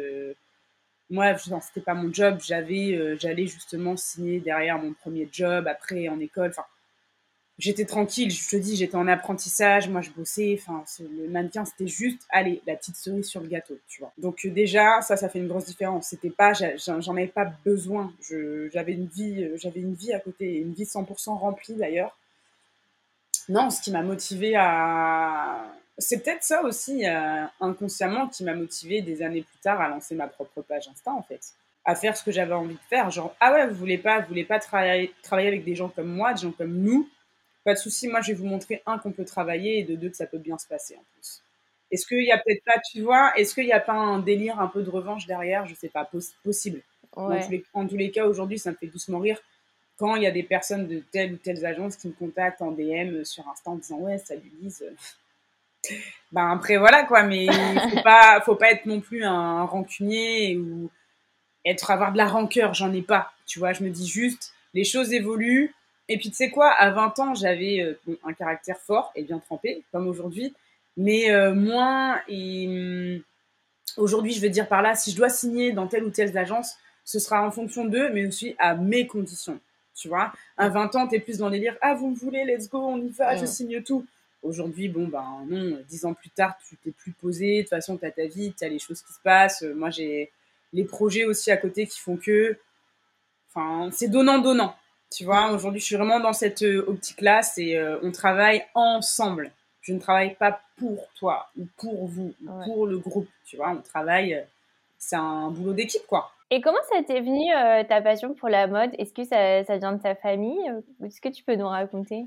[1.09, 6.19] moi c'était pas mon job, j'avais j'allais justement signer derrière mon premier job après en
[6.19, 6.53] école,
[7.59, 11.87] j'étais tranquille, je te dis, j'étais en apprentissage, moi je bossais, enfin, le mannequin c'était
[11.87, 14.11] juste, allez, la petite cerise sur le gâteau, tu vois.
[14.17, 16.07] Donc euh, déjà, ça, ça fait une grosse différence.
[16.07, 18.11] C'était pas, j'en avais pas besoin.
[18.71, 22.17] J'avais une vie, euh, j'avais une vie à côté, une vie 100% remplie d'ailleurs.
[23.49, 25.65] Non, ce qui m'a motivé à,
[25.97, 30.15] c'est peut-être ça aussi, euh, inconsciemment, qui m'a motivé des années plus tard à lancer
[30.15, 31.41] ma propre page Insta, en fait.
[31.85, 33.11] À faire ce que j'avais envie de faire.
[33.11, 36.07] Genre, ah ouais, vous voulez pas, vous voulez pas travailler, travailler avec des gens comme
[36.07, 37.09] moi, des gens comme nous
[37.63, 40.09] pas de souci, moi je vais vous montrer un qu'on peut travailler et de deux
[40.09, 41.41] que ça peut bien se passer en plus.
[41.91, 44.59] Est-ce qu'il y a peut-être pas, tu vois, est-ce qu'il n'y a pas un délire
[44.59, 45.67] un peu de revanche derrière?
[45.67, 46.09] Je sais pas,
[46.43, 46.81] possible.
[47.15, 49.37] En, tous les, cas, aujourd'hui, ça me fait doucement rire
[49.97, 52.71] quand il y a des personnes de telle ou telle agence qui me contactent en
[52.71, 54.83] DM sur Insta en disant ouais, salut Lise.
[56.31, 57.45] ben après voilà quoi, mais
[57.91, 60.89] faut pas, faut pas être non plus un rancunier ou
[61.63, 63.31] être avoir de la rancœur, j'en ai pas.
[63.45, 65.73] Tu vois, je me dis juste, les choses évoluent
[66.09, 69.39] et puis, tu sais quoi, à 20 ans, j'avais euh, un caractère fort et bien
[69.39, 70.53] trempé, comme aujourd'hui,
[70.97, 72.19] mais euh, moins.
[72.27, 73.21] Et hum,
[73.97, 76.75] aujourd'hui, je veux dire par là, si je dois signer dans telle ou telle agence,
[77.05, 79.59] ce sera en fonction d'eux, mais aussi à mes conditions.
[79.95, 82.43] Tu vois, à 20 ans, tu es plus dans les délire Ah, vous me voulez,
[82.45, 84.05] let's go, on y va, je signe tout.
[84.41, 87.57] Aujourd'hui, bon, ben non, 10 ans plus tard, tu t'es plus posé.
[87.57, 89.61] De toute façon, tu as ta vie, tu as les choses qui se passent.
[89.61, 90.31] Moi, j'ai
[90.73, 92.57] les projets aussi à côté qui font que.
[93.49, 94.75] Enfin, c'est donnant-donnant.
[95.13, 99.51] Tu vois, aujourd'hui, je suis vraiment dans cette euh, optique-là, c'est euh, on travaille ensemble.
[99.81, 103.29] Je ne travaille pas pour toi ou pour vous ou pour le groupe.
[103.45, 104.41] Tu vois, on travaille, euh,
[104.97, 106.31] c'est un boulot d'équipe, quoi.
[106.49, 107.49] Et comment ça t'est venu
[107.87, 108.91] ta passion pour la mode?
[108.97, 110.71] Est-ce que ça, ça, vient de ta famille
[111.03, 112.25] Est-ce que tu peux nous raconter?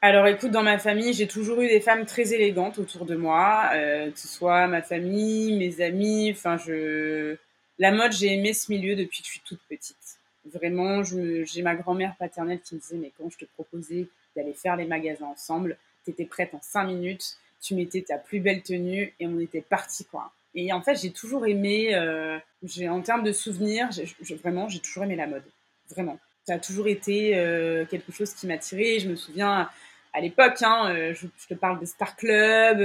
[0.00, 3.70] Alors écoute, dans ma famille, j'ai toujours eu des femmes très élégantes autour de moi,
[3.72, 7.36] que ce soit ma famille, mes amis, enfin je...
[7.80, 10.07] La mode, j'ai aimé ce milieu depuis que je suis toute petite.
[10.44, 14.76] Vraiment, j'ai ma grand-mère paternelle qui me disait, mais quand je te proposais d'aller faire
[14.76, 19.12] les magasins ensemble, tu étais prête en cinq minutes, tu mettais ta plus belle tenue
[19.18, 20.32] et on était parti quoi.
[20.54, 22.38] Et en fait, j'ai toujours aimé, euh,
[22.88, 23.90] en termes de souvenirs,
[24.42, 25.44] vraiment, j'ai toujours aimé la mode.
[25.90, 26.18] Vraiment.
[26.46, 28.98] Ça a toujours été euh, quelque chose qui m'a tiré.
[28.98, 29.68] Je me souviens
[30.14, 32.78] à l'époque, hein, euh, je, te parle de Star Club,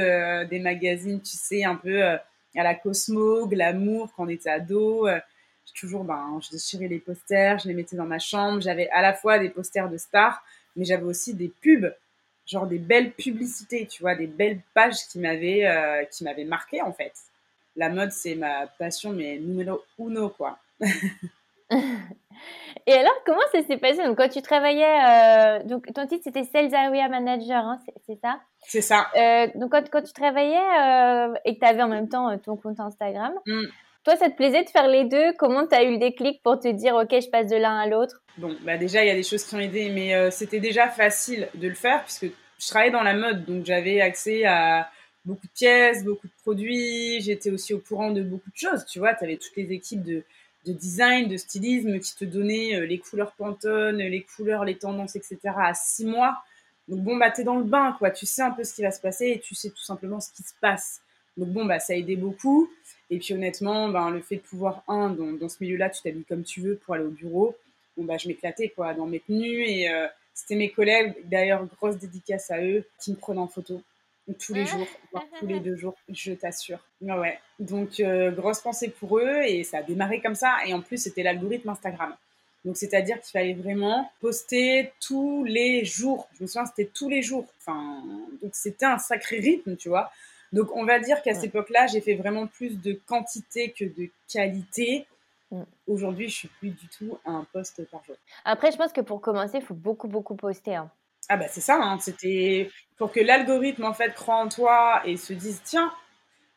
[0.49, 2.19] des magazines, tu sais, un peu à
[2.55, 5.07] la Cosmo, Glamour, quand on était ado
[5.71, 8.61] toujours, ben, je déchirais les posters, je les mettais dans ma chambre.
[8.61, 10.43] J'avais à la fois des posters de stars,
[10.75, 11.93] mais j'avais aussi des pubs,
[12.45, 16.81] genre des belles publicités, tu vois, des belles pages qui m'avaient, euh, qui m'avaient marqué
[16.81, 17.13] en fait.
[17.75, 20.59] La mode, c'est ma passion, mais numéro uno, quoi.
[22.85, 24.03] Et alors, comment ça s'est passé?
[24.03, 28.39] Donc, quand tu travaillais, euh, donc ton titre c'était Sales Area Manager, hein, c'est ça?
[28.59, 29.07] C'est ça.
[29.15, 32.57] Euh, donc, quand, quand, tu travaillais euh, et que tu avais en même temps ton
[32.57, 33.63] compte Instagram, mm.
[34.03, 35.33] Toi, ça te plaisait de faire les deux?
[35.37, 37.87] Comment tu as eu le déclic pour te dire, OK, je passe de l'un à
[37.87, 38.21] l'autre?
[38.37, 41.47] Bon, bah déjà, il y a des choses qui ont aidé, mais c'était déjà facile
[41.53, 42.25] de le faire puisque
[42.63, 44.89] je travaillais dans la mode, donc j'avais accès à
[45.25, 47.21] beaucoup de pièces, beaucoup de produits.
[47.21, 48.85] J'étais aussi au courant de beaucoup de choses.
[48.85, 50.23] Tu vois, tu avais toutes les équipes de,
[50.65, 55.15] de, design, de stylisme qui te donnaient euh, les couleurs Pantone, les couleurs, les tendances,
[55.15, 55.37] etc.
[55.57, 56.43] à six mois.
[56.87, 58.11] Donc bon, bah, t'es dans le bain, quoi.
[58.11, 60.31] Tu sais un peu ce qui va se passer et tu sais tout simplement ce
[60.31, 61.01] qui se passe.
[61.37, 62.69] Donc bon, bah, ça a aidé beaucoup.
[63.13, 66.25] Et puis honnêtement, ben, le fait de pouvoir, un, dans, dans ce milieu-là, tu t'habilles
[66.25, 67.55] comme tu veux pour aller au bureau.
[67.95, 69.63] Bon, bah, je m'éclatais, quoi, dans mes tenues.
[69.67, 73.81] Et euh, c'était mes collègues, d'ailleurs, grosse dédicace à eux, qui me prenaient en photo
[74.39, 76.79] tous les jours, voire tous les deux jours, je t'assure.
[77.01, 80.57] Ouais, Donc, euh, grosse pensée pour eux et ça a démarré comme ça.
[80.65, 82.15] Et en plus, c'était l'algorithme Instagram.
[82.63, 86.29] Donc, c'est-à-dire qu'il fallait vraiment poster tous les jours.
[86.37, 87.45] Je me souviens, c'était tous les jours.
[87.59, 88.01] Enfin,
[88.41, 90.09] donc c'était un sacré rythme, tu vois.
[90.53, 94.09] Donc, on va dire qu'à cette époque-là, j'ai fait vraiment plus de quantité que de
[94.31, 95.05] qualité.
[95.51, 95.63] Mm.
[95.87, 98.15] Aujourd'hui, je suis plus du tout à un poste par jour.
[98.45, 100.75] Après, je pense que pour commencer, il faut beaucoup, beaucoup poster.
[100.75, 100.91] Hein.
[101.29, 101.99] Ah bah c'est ça, hein.
[101.99, 105.91] c'était pour que l'algorithme en fait croit en toi et se dise tiens,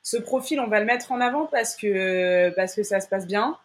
[0.02, 3.26] ce profil on va le mettre en avant parce que parce que ça se passe
[3.26, 3.56] bien.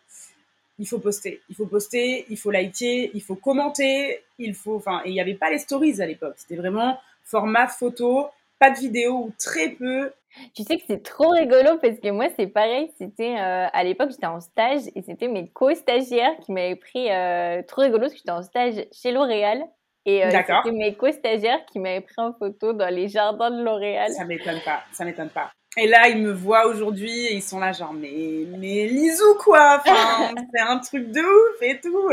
[0.77, 5.01] Il faut poster, il faut poster, il faut liker, il faut commenter, il faut enfin
[5.03, 8.29] et il n'y avait pas les stories à l'époque, c'était vraiment format photo,
[8.61, 10.13] pas de vidéo ou très peu.
[10.55, 14.11] Tu sais que c'est trop rigolo parce que moi c'est pareil, c'était euh, à l'époque
[14.11, 18.19] j'étais en stage et c'était mes co-stagiaires qui m'avaient pris euh, trop rigolo parce que
[18.19, 19.61] j'étais en stage chez L'Oréal
[20.05, 24.11] et euh, c'était mes co-stagiaires qui m'avaient pris en photo dans les jardins de L'Oréal.
[24.11, 25.51] Ça m'étonne pas, ça m'étonne pas.
[25.77, 29.79] Et là, ils me voient aujourd'hui et ils sont là genre mais mais Lisou quoi,
[29.79, 32.09] enfin c'est un truc de ouf et tout.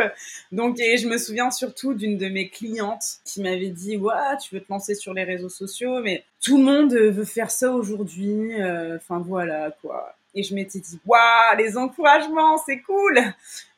[0.52, 4.54] Donc et je me souviens surtout d'une de mes clientes qui m'avait dit ouais tu
[4.54, 8.62] veux te lancer sur les réseaux sociaux mais tout le monde veut faire ça aujourd'hui.
[8.62, 10.14] Euh, enfin voilà quoi.
[10.34, 13.18] Et je m'étais dit, waouh, les encouragements, c'est cool.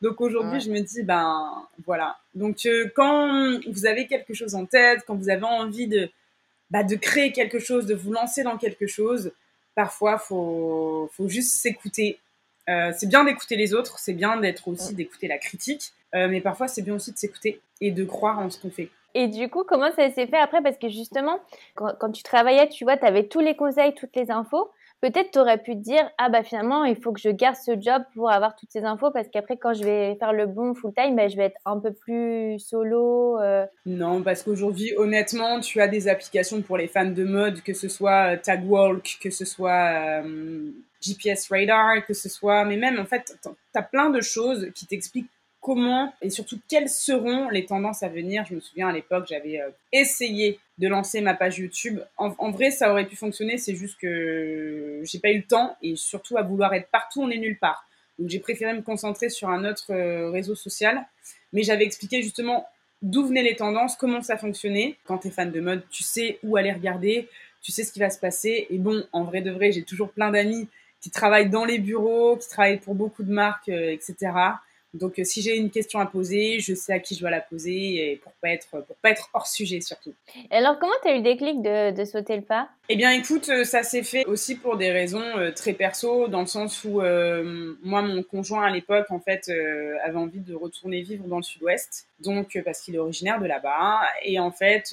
[0.03, 2.19] Donc aujourd'hui, je me dis, ben voilà.
[2.35, 6.11] Donc euh, quand vous avez quelque chose en tête, quand vous avez envie de,
[6.71, 9.33] bah, de créer quelque chose, de vous lancer dans quelque chose,
[9.75, 12.19] parfois, faut, faut juste s'écouter.
[12.69, 16.41] Euh, c'est bien d'écouter les autres, c'est bien d'être aussi d'écouter la critique, euh, mais
[16.41, 18.91] parfois c'est bien aussi de s'écouter et de croire en ce qu'on fait.
[19.15, 20.63] Et du coup, comment ça s'est fait après?
[20.63, 21.41] Parce que justement,
[21.75, 25.31] quand, quand tu travaillais, tu vois, tu avais tous les conseils, toutes les infos peut-être
[25.33, 28.03] tu aurais pu te dire ah bah finalement il faut que je garde ce job
[28.15, 31.17] pour avoir toutes ces infos parce qu'après quand je vais faire le bon full time
[31.17, 33.67] bah, je vais être un peu plus solo euh.
[33.87, 37.89] non parce qu'aujourd'hui honnêtement tu as des applications pour les fans de mode que ce
[37.89, 43.07] soit euh, Tagwalk que ce soit euh, GPS Radar que ce soit mais même en
[43.07, 45.31] fait tu as plein de choses qui t'expliquent
[45.61, 48.45] comment et surtout quelles seront les tendances à venir.
[48.49, 52.01] Je me souviens à l'époque, j'avais euh, essayé de lancer ma page YouTube.
[52.17, 55.97] En, vrai, ça aurait pu fonctionner, c'est juste que j'ai pas eu le temps et
[55.97, 57.87] surtout à vouloir être partout, on est nulle part.
[58.19, 61.05] Donc j'ai préféré me concentrer sur un autre euh, réseau social.
[61.53, 62.67] Mais j'avais expliqué justement
[63.03, 64.97] d'où venaient les tendances, comment ça fonctionnait.
[65.05, 67.29] Quand tu es fan de mode, tu sais où aller regarder,
[67.63, 68.67] tu sais ce qui va se passer.
[68.71, 70.69] Et bon, en vrai de vrai, j'ai toujours plein d'amis
[71.01, 74.33] qui travaillent dans les bureaux, qui travaillent pour beaucoup de marques, euh, etc.
[74.93, 77.41] Donc, euh, si j'ai une question à poser, je sais à qui je dois la
[77.41, 80.13] poser et pour pas être pour pas être hors sujet surtout.
[80.51, 82.69] Et alors, comment tu as eu le déclic de, de, sauter le pas?
[82.89, 86.41] Eh bien, écoute, euh, ça s'est fait aussi pour des raisons euh, très perso, dans
[86.41, 87.01] le sens où
[87.83, 89.51] moi, mon conjoint à l'époque, en fait,
[90.05, 94.01] avait envie de retourner vivre dans le Sud-Ouest, donc parce qu'il est originaire de là-bas.
[94.25, 94.93] Et en fait,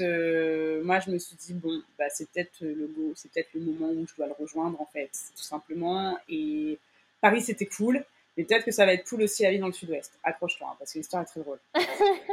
[0.84, 4.06] moi, je me suis dit bon, bah, c'est peut-être le c'est peut-être le moment où
[4.08, 6.18] je dois le rejoindre, en fait, tout simplement.
[6.30, 6.78] Et
[7.20, 8.04] Paris, c'était cool.
[8.38, 10.14] Et peut-être que ça va être cool aussi la vie dans le sud-ouest.
[10.24, 11.58] Accroche-toi, hein, parce que l'histoire est très drôle.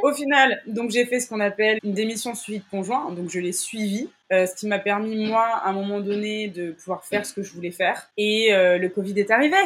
[0.03, 3.11] Au final, donc j'ai fait ce qu'on appelle une démission suivie de conjoint.
[3.11, 6.71] Donc je l'ai suivi, euh, ce qui m'a permis, moi, à un moment donné, de
[6.71, 8.09] pouvoir faire ce que je voulais faire.
[8.17, 9.57] Et euh, le Covid est arrivé.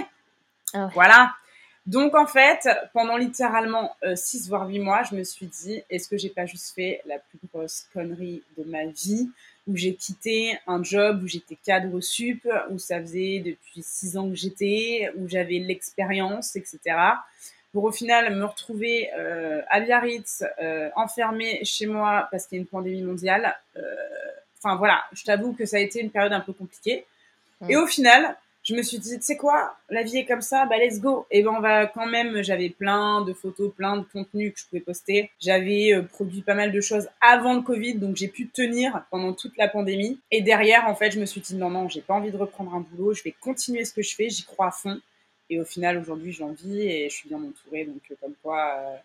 [0.73, 1.34] Ah voilà.
[1.86, 6.08] Donc en fait, pendant littéralement 6 euh, voire 8 mois, je me suis dit, est-ce
[6.08, 9.30] que j'ai pas juste fait la plus grosse connerie de ma vie?
[9.69, 14.27] Où j'ai quitté un job où j'étais cadre sup, où ça faisait depuis six ans
[14.27, 16.79] que j'étais, où j'avais l'expérience, etc.
[17.71, 22.60] Pour au final me retrouver euh, à Biarritz, euh, enfermée chez moi parce qu'il y
[22.60, 23.55] a une pandémie mondiale.
[23.77, 23.82] Euh,
[24.58, 27.05] enfin voilà, je t'avoue que ça a été une période un peu compliquée.
[27.67, 28.38] Et au final,
[28.69, 31.25] je me suis dit, tu sais quoi, la vie est comme ça, bah let's go.
[31.32, 34.65] Et ben on va quand même, j'avais plein de photos, plein de contenus que je
[34.67, 35.32] pouvais poster.
[35.39, 39.34] J'avais euh, produit pas mal de choses avant le Covid, donc j'ai pu tenir pendant
[39.34, 40.19] toute la pandémie.
[40.29, 42.75] Et derrière, en fait, je me suis dit, non, non, j'ai pas envie de reprendre
[42.75, 45.01] un boulot, je vais continuer ce que je fais, j'y crois à fond.
[45.49, 48.75] Et au final, aujourd'hui, j'en vis et je suis bien entourée, donc euh, comme quoi,
[48.77, 48.95] euh,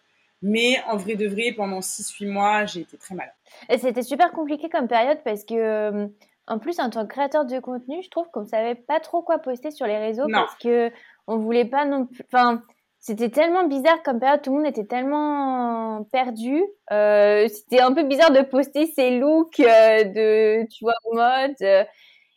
[0.43, 3.33] Mais en vrai de vrai, pendant 6-8 mois, j'ai été très malade.
[3.71, 6.11] Et c'était super compliqué comme période parce que,
[6.47, 9.39] en plus, en tant que créateur de contenu, je trouve qu'on savait pas trop quoi
[9.39, 10.91] poster sur les réseaux parce que
[11.27, 12.25] on voulait pas non plus.
[12.33, 12.63] Enfin,
[12.99, 16.63] c'était tellement bizarre comme période, tout le monde était tellement perdu.
[16.91, 21.55] Euh, c'était un peu bizarre de poster ses looks euh, de, tu vois, mode.
[21.63, 21.85] Euh,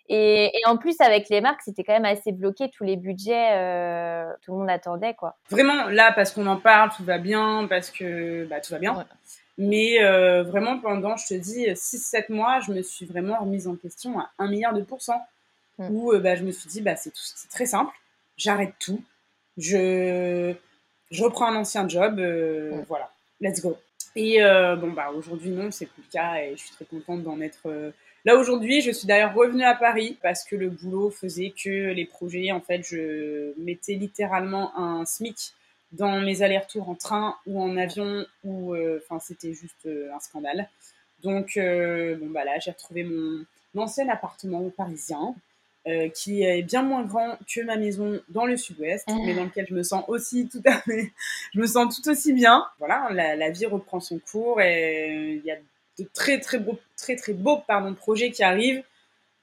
[0.09, 3.51] et, et, en plus, avec les marques, c'était quand même assez bloqué, tous les budgets,
[3.51, 5.35] euh, tout le monde attendait, quoi.
[5.49, 9.05] Vraiment, là, parce qu'on en parle, tout va bien, parce que bah, tout va bien.
[9.57, 13.75] Mais euh, vraiment, pendant, je te dis, 6-7 mois, je me suis vraiment remise en
[13.75, 15.25] question à 1 milliard de pourcents.
[15.79, 15.89] Mm.
[15.91, 17.13] Où bah, je me suis dit, bah, c'est
[17.49, 17.91] très simple,
[18.37, 19.01] j'arrête tout
[19.57, 20.53] je,
[21.11, 23.09] je reprends un ancien job, euh, voilà,
[23.41, 23.77] let's go.
[24.15, 27.23] Et euh, bon, bah aujourd'hui, non, c'est plus le cas et je suis très contente
[27.23, 27.91] d'en être euh,
[28.25, 28.81] là aujourd'hui.
[28.81, 32.61] Je suis d'ailleurs revenue à Paris parce que le boulot faisait que les projets, en
[32.61, 35.53] fait, je mettais littéralement un SMIC
[35.91, 40.69] dans mes allers-retours en train ou en avion, ou enfin, c'était juste un scandale.
[41.23, 43.45] Donc, bon, bah là, j'ai retrouvé mon
[43.81, 45.35] ancien appartement parisien
[45.87, 49.13] euh, qui est bien moins grand que ma maison dans le sud-ouest, ah.
[49.25, 51.13] mais dans lequel je me sens aussi tout à fait,
[51.53, 52.65] je me sens tout aussi bien.
[52.77, 57.15] Voilà, la, vie reprend son cours et il y a de très très beaux, très
[57.15, 58.83] très beaux pardon, projets qui arrivent.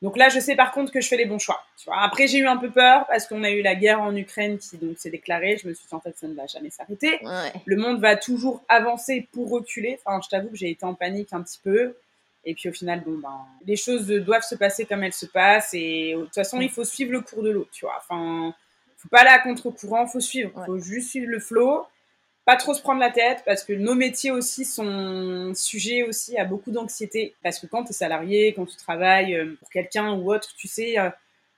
[0.04, 1.64] Donc là, je sais par contre que je fais les bons choix.
[1.78, 2.02] Tu vois.
[2.02, 4.76] Après, j'ai eu un peu peur parce qu'on a eu la guerre en Ukraine qui
[4.76, 5.56] donc s'est déclarée.
[5.56, 7.18] Je me suis dit en fait, ça ne va jamais s'arrêter.
[7.64, 9.98] Le monde va toujours avancer pour reculer.
[10.04, 11.96] Enfin, je t'avoue que j'ai été en panique un petit peu.
[12.44, 15.72] Et puis au final, bon, ben, les choses doivent se passer comme elles se passent.
[15.72, 17.96] Et de toute façon, il faut suivre le cours de l'eau, tu vois.
[17.96, 18.54] Enfin,
[18.98, 20.50] faut pas aller à contre-courant, faut suivre.
[20.54, 21.86] Il faut juste suivre le flot.
[22.44, 26.44] Pas trop se prendre la tête parce que nos métiers aussi sont sujets aussi à
[26.44, 27.34] beaucoup d'anxiété.
[27.42, 30.68] Parce que quand tu es salarié, quand tu travailles euh, pour quelqu'un ou autre, tu
[30.68, 31.08] sais euh,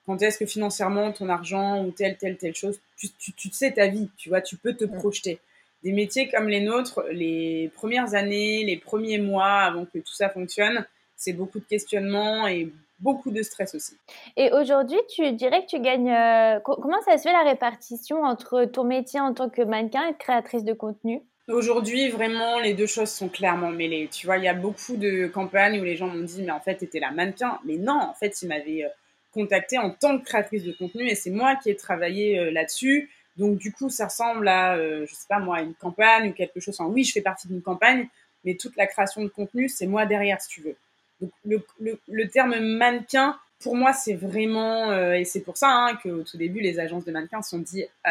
[0.07, 3.73] quand est-ce que financièrement ton argent ou telle, telle, telle chose, tu, tu, tu sais
[3.73, 5.41] ta vie, tu vois, tu peux te projeter
[5.83, 10.29] des métiers comme les nôtres, les premières années, les premiers mois avant que tout ça
[10.29, 10.85] fonctionne,
[11.17, 13.97] c'est beaucoup de questionnements et beaucoup de stress aussi.
[14.37, 16.11] Et aujourd'hui, tu dirais que tu gagnes.
[16.11, 20.15] Euh, comment ça se fait la répartition entre ton métier en tant que mannequin et
[20.15, 21.23] créatrice de contenu?
[21.49, 24.09] Aujourd'hui, vraiment, les deux choses sont clairement mêlées.
[24.11, 26.61] Tu vois, il y a beaucoup de campagnes où les gens m'ont dit, mais en
[26.61, 27.59] fait, tu étais la mannequin.
[27.65, 28.89] Mais non, en fait, ils m'avaient euh,
[29.33, 33.11] contacté en tant que créatrice de contenu et c'est moi qui ai travaillé euh, là-dessus.
[33.37, 36.75] Donc du coup, ça ressemble à, je sais pas moi, une campagne ou quelque chose.
[36.81, 38.09] Enfin, oui, je fais partie d'une campagne,
[38.45, 40.77] mais toute la création de contenu, c'est moi derrière, si tu veux.
[41.21, 46.23] Donc le, terme mannequin, pour moi, c'est vraiment, euh, et c'est pour ça hein, qu'au
[46.23, 48.11] tout début, les agences de mannequins se sont dit, euh,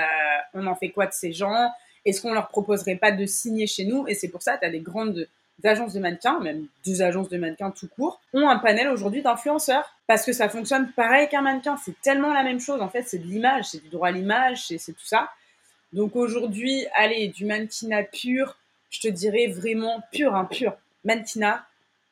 [0.54, 1.70] on en fait quoi de ces gens?
[2.06, 4.08] Est-ce qu'on leur proposerait pas de signer chez nous?
[4.08, 5.28] Et c'est pour ça, tu as des grandes
[5.64, 9.96] agences de mannequins, même deux agences de mannequins tout court, ont un panel aujourd'hui d'influenceurs.
[10.08, 11.78] Parce que ça fonctionne pareil qu'un mannequin.
[11.84, 12.82] C'est tellement la même chose.
[12.82, 15.30] En fait, c'est de l'image, c'est du droit à l'image, c'est tout ça.
[15.94, 18.58] Donc aujourd'hui, allez, du mannequinat pur,
[18.90, 20.74] je te dirais vraiment pur, hein, pur.
[21.06, 21.66] Mannequinat,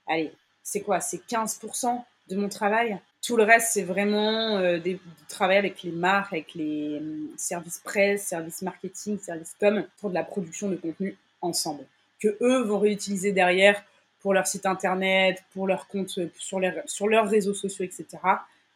[0.08, 0.32] allez,
[0.63, 0.99] c'est quoi?
[0.99, 2.99] C'est 15% de mon travail?
[3.21, 4.99] Tout le reste, c'est vraiment euh, des,
[5.30, 10.15] travail avec les marques, avec les euh, services presse, services marketing, services com, pour de
[10.15, 11.86] la production de contenu ensemble
[12.23, 13.84] que eux vont réutiliser derrière
[14.21, 18.06] pour leur site internet, pour leur compte sur, les, sur leurs réseaux sociaux, etc.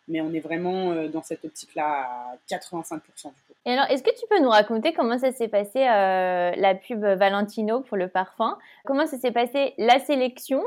[0.09, 3.31] Mais on est vraiment euh, dans cette optique-là à 85% du coup.
[3.65, 7.03] Et alors, est-ce que tu peux nous raconter comment ça s'est passé euh, la pub
[7.03, 8.57] Valentino pour le parfum?
[8.85, 10.63] Comment ça s'est passé la sélection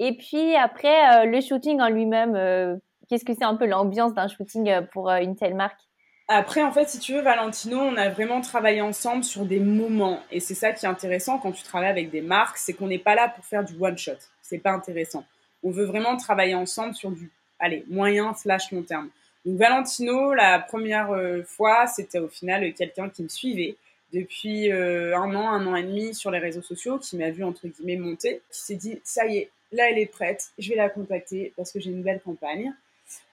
[0.00, 4.28] Et puis après, euh, le shooting en lui-même, qu'est-ce que c'est un peu l'ambiance d'un
[4.28, 5.80] shooting pour une telle marque?
[6.26, 10.20] Après, en fait, si tu veux, Valentino, on a vraiment travaillé ensemble sur des moments.
[10.30, 12.98] Et c'est ça qui est intéressant quand tu travailles avec des marques, c'est qu'on n'est
[12.98, 14.16] pas là pour faire du one-shot.
[14.40, 15.24] C'est pas intéressant.
[15.62, 19.10] On veut vraiment travailler ensemble sur du, allez, moyen slash long terme.
[19.44, 23.76] Donc, Valentino, la première euh, fois, c'était au final quelqu'un qui me suivait
[24.14, 27.44] depuis euh, un an, un an et demi sur les réseaux sociaux, qui m'a vu,
[27.44, 30.76] entre guillemets, monter, qui s'est dit, ça y est, là, elle est prête, je vais
[30.76, 32.72] la contacter parce que j'ai une belle campagne.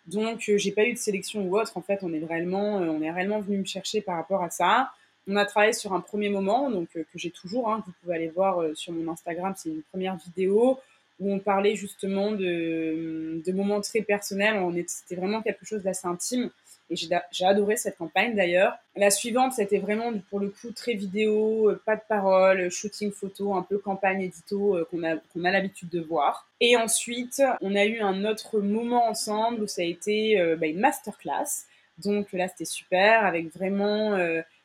[0.07, 1.77] Donc, euh, j'ai pas eu de sélection ou autre.
[1.77, 4.91] En fait, on est réellement, euh, réellement venu me chercher par rapport à ça.
[5.27, 7.69] On a travaillé sur un premier moment, donc euh, que j'ai toujours.
[7.69, 9.53] Hein, vous pouvez aller voir sur mon Instagram.
[9.55, 10.79] C'est une première vidéo
[11.19, 14.59] où on parlait justement de, de moments très personnels.
[14.87, 16.49] C'était vraiment quelque chose d'assez intime.
[16.91, 18.77] Et j'ai adoré cette campagne d'ailleurs.
[18.97, 23.55] La suivante, c'était vraiment pour le coup très vidéo, euh, pas de parole, shooting photo,
[23.55, 26.49] un peu campagne édito euh, qu'on a, qu'on a l'habitude de voir.
[26.59, 30.67] Et ensuite, on a eu un autre moment ensemble où ça a été euh, bah,
[30.67, 31.65] une masterclass.
[31.97, 34.17] Donc là, c'était super avec vraiment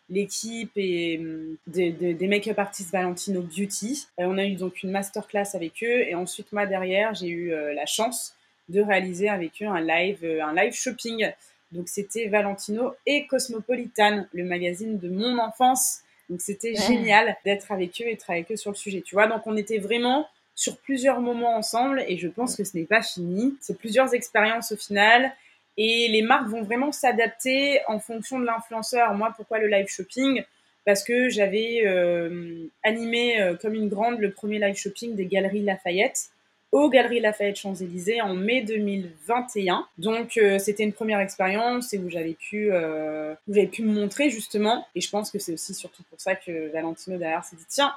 [0.08, 1.20] l'équipe et
[1.66, 4.06] des make-up artistes Valentino Beauty.
[4.16, 7.84] on a eu donc une masterclass avec eux et ensuite moi derrière j'ai eu la
[7.84, 8.34] chance
[8.70, 11.30] de réaliser avec eux un live, un live shopping
[11.72, 16.00] donc c'était Valentino et Cosmopolitan, le magazine de mon enfance
[16.30, 19.14] Donc c'était génial d'être avec eux et de travailler avec eux sur le sujet, tu
[19.14, 19.26] vois.
[19.26, 23.02] Donc on était vraiment sur plusieurs moments ensemble et je pense que ce n'est pas
[23.02, 23.56] fini.
[23.60, 25.32] C'est plusieurs expériences au final
[25.76, 29.12] et les marques vont vraiment s'adapter en fonction de l'influenceur.
[29.14, 30.42] Moi, pourquoi le live shopping?
[30.86, 35.62] Parce que j'avais euh, animé euh, comme une grande le premier live shopping des Galeries
[35.62, 36.30] Lafayette
[36.72, 39.86] aux Galeries Lafayette Champs-Élysées en mai 2021.
[39.98, 42.70] Donc euh, c'était une première expérience et où j'avais pu,
[43.48, 44.86] j'avais pu me montrer justement.
[44.94, 47.94] Et je pense que c'est aussi surtout pour ça que Valentino derrière s'est dit tiens,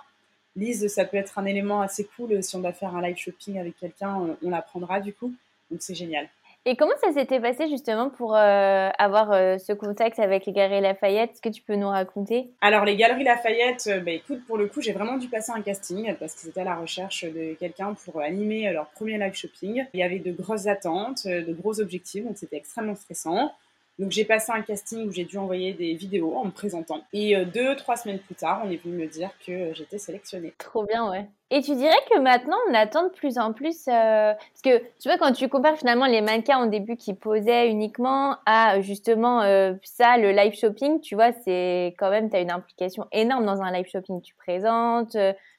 [0.56, 3.60] Lise, ça peut être un élément assez cool si on doit faire un live shopping
[3.60, 5.34] avec quelqu'un, on l'apprendra du coup.
[5.70, 6.28] Donc c'est génial.
[6.70, 10.82] Et comment ça s'était passé justement pour euh, avoir euh, ce contact avec les Galeries
[10.82, 11.32] Lafayette?
[11.32, 12.52] Est-ce que tu peux nous raconter?
[12.62, 15.64] Alors les Galeries Lafayette, euh, bah, écoute, pour le coup, j'ai vraiment dû passer un
[15.64, 19.84] casting parce qu'ils étaient à la recherche de quelqu'un pour animer leur premier live shopping.
[19.96, 23.52] Il y avait de grosses attentes, de gros objectifs, donc c'était extrêmement stressant.
[24.00, 27.02] Donc j'ai passé un casting où j'ai dû envoyer des vidéos en me présentant.
[27.12, 30.54] Et euh, deux, trois semaines plus tard, on est venu me dire que j'étais sélectionnée.
[30.58, 31.28] Trop bien, ouais.
[31.52, 35.10] Et tu dirais que maintenant, on attend de plus en plus, euh, parce que tu
[35.10, 39.74] vois, quand tu compares finalement les mannequins au début qui posaient uniquement à justement euh,
[39.84, 43.62] ça, le live shopping, tu vois, c'est quand même, tu as une implication énorme dans
[43.62, 44.22] un live shopping.
[44.22, 45.12] Tu présentes,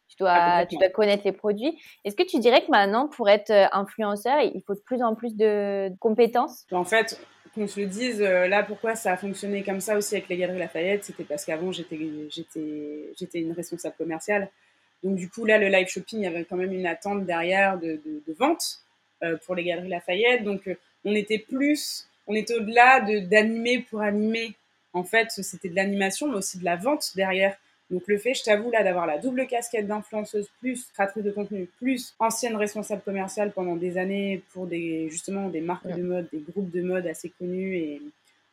[0.09, 1.79] tu dois, ah, tu dois connaître les produits.
[2.07, 5.37] Est-ce que tu dirais que maintenant, pour être influenceur, il faut de plus en plus
[5.37, 6.67] de compétences?
[6.73, 7.21] En fait,
[7.55, 10.37] qu'on se le dise, euh, là, pourquoi ça a fonctionné comme ça aussi avec les
[10.37, 14.49] Galeries Lafayette, c'était parce qu'avant, j'étais, une responsable commerciale.
[15.03, 17.79] Donc, du coup, là, le live shopping, il y avait quand même une attente derrière
[17.79, 18.01] de,
[18.39, 18.81] vente
[19.23, 20.45] euh, pour les Galeries Lafayette.
[20.45, 24.55] Donc, euh, on était plus, on était au-delà de, d'animer pour animer.
[24.93, 27.57] En fait, c'était de l'animation, mais aussi de la vente derrière.
[27.91, 31.67] Donc le fait, je t'avoue là, d'avoir la double casquette d'influenceuse plus créatrice de contenu
[31.79, 36.41] plus ancienne responsable commerciale pendant des années pour des justement des marques de mode, des
[36.41, 38.01] groupes de mode assez connus et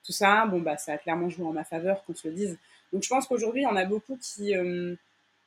[0.04, 2.58] tout ça, bon bah ça a clairement joué en ma faveur qu'on se le dise.
[2.92, 4.96] Donc je pense qu'aujourd'hui, il y en a beaucoup qui euh,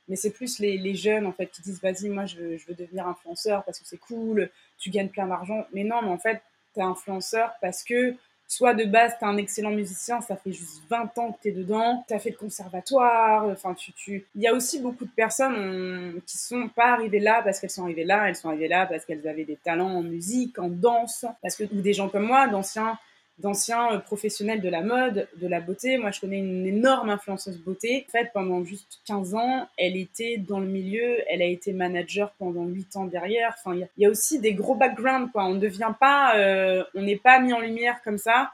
[0.07, 2.67] mais c'est plus les, les, jeunes en fait qui disent vas-y moi je veux, je
[2.67, 5.67] veux devenir influenceur parce que c'est cool, tu gagnes plein d'argent.
[5.73, 6.43] Mais non, mais en fait,
[6.75, 8.15] tu es influenceur parce que
[8.51, 11.49] soit de base, tu es un excellent musicien, ça fait juste 20 ans que tu
[11.51, 14.27] es dedans, tu as fait le conservatoire, enfin, tu, tu...
[14.35, 17.85] Il y a aussi beaucoup de personnes qui sont pas arrivées là parce qu'elles sont
[17.85, 21.27] arrivées là, elles sont arrivées là parce qu'elles avaient des talents en musique, en danse,
[21.43, 22.99] parce que, ou des gens comme moi, d'anciens
[23.41, 25.99] d'anciens euh, professionnels de la mode, de la beauté.
[25.99, 28.07] Moi, je connais une énorme influenceuse beauté.
[28.09, 32.33] En fait, pendant juste 15 ans, elle était dans le milieu, elle a été manager
[32.39, 33.55] pendant 8 ans derrière.
[33.59, 35.45] Enfin, il y, a aussi des gros backgrounds, quoi.
[35.45, 38.51] On ne devient pas, euh, on n'est pas mis en lumière comme ça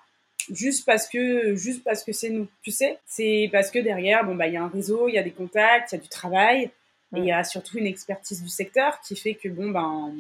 [0.53, 2.99] juste parce que juste parce que c'est nous tu sais?
[3.07, 5.33] C'est parce que derrière bon bah il y a un réseau il y a des
[5.33, 6.71] contacts il y a du travail
[7.15, 10.15] et il y a surtout une expertise du secteur qui fait que bon ben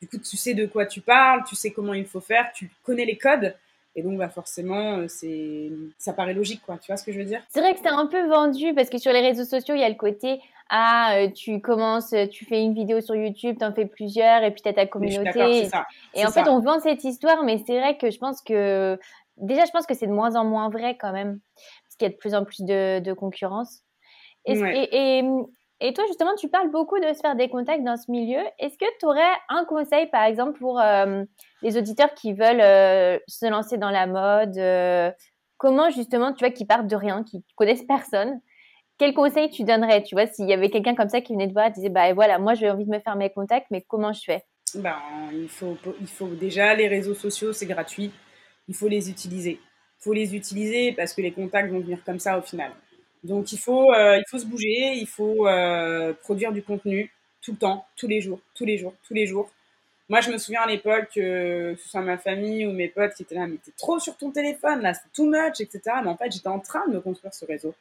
[0.00, 2.70] du coup tu sais de quoi tu parles tu sais comment il faut faire tu
[2.82, 3.54] connais les codes
[3.96, 6.78] et donc, bah, forcément, euh, c'est, ça paraît logique, quoi.
[6.78, 7.42] Tu vois ce que je veux dire?
[7.48, 9.84] C'est vrai que c'est un peu vendu parce que sur les réseaux sociaux, il y
[9.84, 13.74] a le côté ah, euh, tu commences, tu fais une vidéo sur YouTube, tu en
[13.74, 15.66] fais plusieurs, et puis tu as ta communauté.
[15.66, 15.86] Ça.
[16.14, 18.98] Et en fait, on vend cette histoire, mais c'est vrai que je pense que
[19.36, 22.10] déjà, je pense que c'est de moins en moins vrai quand même, parce qu'il y
[22.10, 23.82] a de plus en plus de, de concurrence.
[24.46, 25.24] Et, et, et
[25.92, 28.40] toi, justement, tu parles beaucoup de se faire des contacts dans ce milieu.
[28.58, 31.24] Est-ce que tu aurais un conseil, par exemple, pour euh,
[31.62, 35.10] les auditeurs qui veulent euh, se lancer dans la mode euh,
[35.56, 38.40] Comment, justement, tu vois, qui partent de rien, qui connaissent personne
[38.98, 41.52] Quel conseil tu donnerais, tu vois, s'il y avait quelqu'un comme ça qui venait te
[41.52, 44.12] voir et disait, bah voilà, moi, j'ai envie de me faire mes contacts, mais comment
[44.12, 44.42] je fais?
[44.74, 44.96] Ben,
[45.32, 48.10] il, faut, il faut déjà, les réseaux sociaux, c'est gratuit.
[48.68, 49.60] Il faut les utiliser.
[50.00, 52.72] Il faut les utiliser parce que les contacts vont venir comme ça au final.
[53.24, 57.10] Donc il faut, euh, il faut se bouger, il faut euh, produire du contenu
[57.40, 59.50] tout le temps, tous les jours, tous les jours, tous les jours.
[60.10, 63.14] Moi, je me souviens à l'époque, euh, que ce soit ma famille ou mes potes
[63.14, 65.80] qui étaient là, mais t'es trop sur ton téléphone, là, c'est too much, etc.
[66.02, 67.74] Mais en fait, j'étais en train de me construire ce réseau.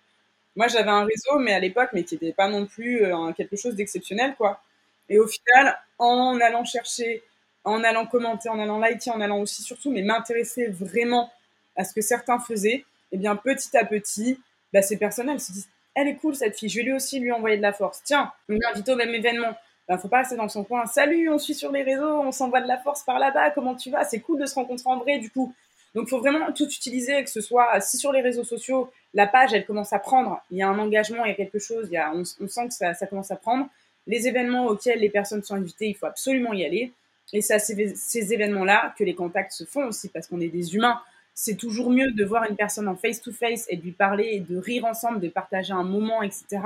[0.55, 3.03] Moi, j'avais un réseau, mais à l'époque, mais qui n'était pas non plus
[3.35, 4.61] quelque chose d'exceptionnel, quoi.
[5.09, 7.23] Et au final, en allant chercher,
[7.65, 11.31] en allant commenter, en allant liker, en allant aussi surtout, mais m'intéresser vraiment
[11.75, 14.39] à ce que certains faisaient, et eh bien, petit à petit,
[14.73, 17.19] bah, ces personnes, elles se disent, elle est cool cette fille, je vais lui aussi
[17.19, 18.01] lui envoyer de la force.
[18.03, 19.55] Tiens, on l'invite au même événement.
[19.87, 20.85] Bah, faut pas rester dans son coin.
[20.85, 23.91] Salut, on suit sur les réseaux, on s'envoie de la force par là-bas, comment tu
[23.91, 24.03] vas?
[24.03, 25.53] C'est cool de se rencontrer en vrai, du coup.
[25.93, 29.53] Donc, faut vraiment tout utiliser, que ce soit si sur les réseaux sociaux, la page,
[29.53, 31.93] elle commence à prendre, il y a un engagement, il y a quelque chose, il
[31.93, 33.67] y a, on, sent que ça, commence à prendre.
[34.07, 36.91] Les événements auxquels les personnes sont invitées, il faut absolument y aller.
[37.31, 40.75] Et c'est à ces événements-là que les contacts se font aussi, parce qu'on est des
[40.75, 40.99] humains
[41.35, 44.57] c'est toujours mieux de voir une personne en face-to-face et de lui parler et de
[44.57, 46.59] rire ensemble, de partager un moment, etc.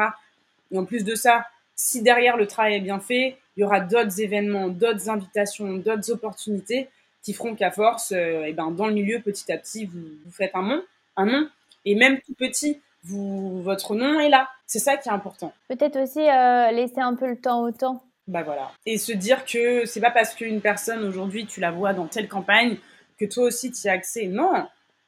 [0.71, 1.45] Et en plus de ça,
[1.75, 6.11] si derrière le travail est bien fait, il y aura d'autres événements, d'autres invitations, d'autres
[6.11, 6.89] opportunités
[7.23, 9.99] qui feront qu'à force, et euh, eh ben, dans le milieu, petit à petit, vous,
[10.25, 10.83] vous faites un nom,
[11.17, 11.49] un nom.
[11.85, 14.47] Et même tout petit, vous, votre nom est là.
[14.65, 15.53] C'est ça qui est important.
[15.67, 18.03] Peut-être aussi euh, laisser un peu le temps au temps.
[18.27, 18.71] Bah voilà.
[18.85, 22.27] Et se dire que c'est pas parce qu'une personne aujourd'hui tu la vois dans telle
[22.27, 22.77] campagne
[23.17, 24.27] que toi aussi tu y as accès.
[24.27, 24.67] Non,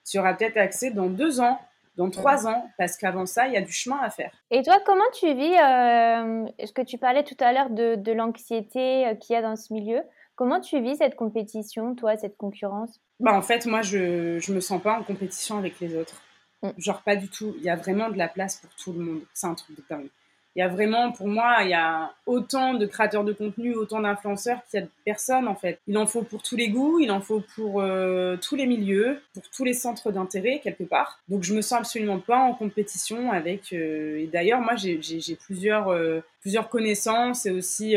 [0.09, 1.59] tu auras peut-être accès dans deux ans,
[1.97, 4.31] dans trois ans, parce qu'avant ça, il y a du chemin à faire.
[4.51, 8.11] Et toi, comment tu vis euh, ce que tu parlais tout à l'heure de, de
[8.11, 10.01] l'anxiété euh, qu'il y a dans ce milieu
[10.35, 13.01] Comment tu vis cette compétition, toi, cette concurrence?
[13.19, 16.21] Bah en fait, moi, je je me sens pas en compétition avec les autres.
[16.63, 16.69] Mm.
[16.77, 17.55] Genre pas du tout.
[17.57, 19.21] Il y a vraiment de la place pour tout le monde.
[19.33, 20.07] C'est un truc de dingue.
[20.55, 24.01] Il y a vraiment, pour moi, il y a autant de créateurs de contenu, autant
[24.01, 25.79] d'influenceurs qu'il y a de personnes en fait.
[25.87, 29.21] Il en faut pour tous les goûts, il en faut pour euh, tous les milieux,
[29.33, 31.19] pour tous les centres d'intérêt quelque part.
[31.29, 33.73] Donc je me sens absolument pas en compétition avec.
[33.73, 37.95] Euh, et d'ailleurs, moi j'ai plusieurs euh, plusieurs connaissances et aussi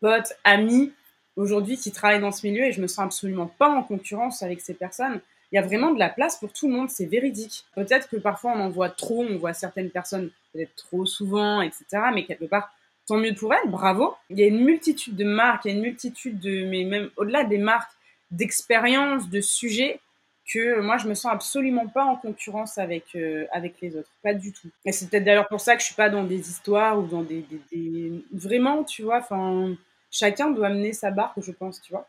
[0.00, 0.92] potes, amis
[1.36, 4.60] aujourd'hui qui travaillent dans ce milieu et je me sens absolument pas en concurrence avec
[4.60, 5.20] ces personnes
[5.54, 7.64] il y a vraiment de la place pour tout le monde, c'est véridique.
[7.76, 11.84] Peut-être que parfois on en voit trop, on voit certaines personnes peut-être trop souvent, etc.
[12.14, 12.72] Mais quelque part,
[13.06, 14.14] tant mieux pour elles, bravo.
[14.30, 17.10] Il y a une multitude de marques, il y a une multitude de, mais même
[17.16, 17.92] au-delà des marques,
[18.30, 20.00] d'expériences, de sujets
[20.46, 24.34] que moi je me sens absolument pas en concurrence avec euh, avec les autres, pas
[24.34, 24.68] du tout.
[24.84, 27.22] Et c'est peut-être d'ailleurs pour ça que je suis pas dans des histoires ou dans
[27.22, 28.24] des, des, des...
[28.32, 29.74] vraiment, tu vois, enfin
[30.10, 32.06] chacun doit mener sa barque, je pense, tu vois.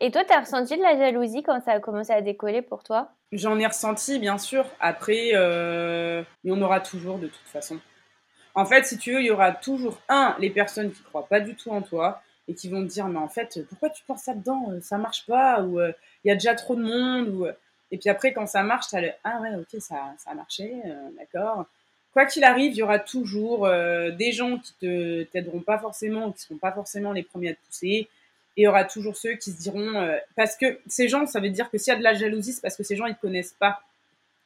[0.00, 2.82] Et toi, tu as ressenti de la jalousie quand ça a commencé à décoller pour
[2.82, 3.10] toi?
[3.32, 4.66] J'en ai ressenti, bien sûr.
[4.80, 7.78] Après, euh, il y en aura toujours de toute façon.
[8.54, 11.40] En fait, si tu veux, il y aura toujours, un, les personnes qui croient pas
[11.40, 14.22] du tout en toi et qui vont te dire, mais en fait, pourquoi tu penses
[14.22, 14.72] ça dedans?
[14.80, 15.92] Ça marche pas ou euh,
[16.24, 17.46] il y a déjà trop de monde ou...
[17.90, 21.08] Et puis après, quand ça marche, tu ah ouais, ok, ça, ça a marché, euh,
[21.18, 21.66] d'accord.
[22.12, 26.42] Quoi qu'il arrive, il y aura toujours des gens qui te t'aideront pas forcément, qui
[26.42, 28.08] seront pas forcément les premiers à te pousser,
[28.56, 31.40] et il y aura toujours ceux qui se diront euh, parce que ces gens, ça
[31.40, 33.14] veut dire que s'il y a de la jalousie, c'est parce que ces gens ils
[33.14, 33.82] te connaissent pas.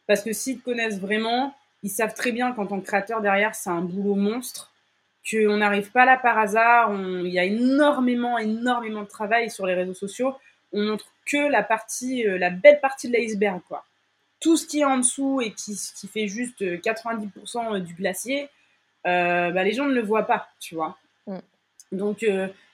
[0.06, 3.54] Parce que s'ils te connaissent vraiment, ils savent très bien qu'en tant que créateur derrière,
[3.54, 4.72] c'est un boulot monstre,
[5.30, 6.92] qu'on n'arrive pas là par hasard.
[6.94, 10.34] Il y a énormément, énormément de travail sur les réseaux sociaux.
[10.72, 13.84] On montre que la partie, euh, la belle partie de l'iceberg, quoi.
[14.40, 18.48] Tout ce qui est en dessous et qui, qui fait juste 90% euh, du glacier,
[19.06, 20.96] euh, bah, les gens ne le voient pas, tu vois.
[21.93, 22.24] Donc,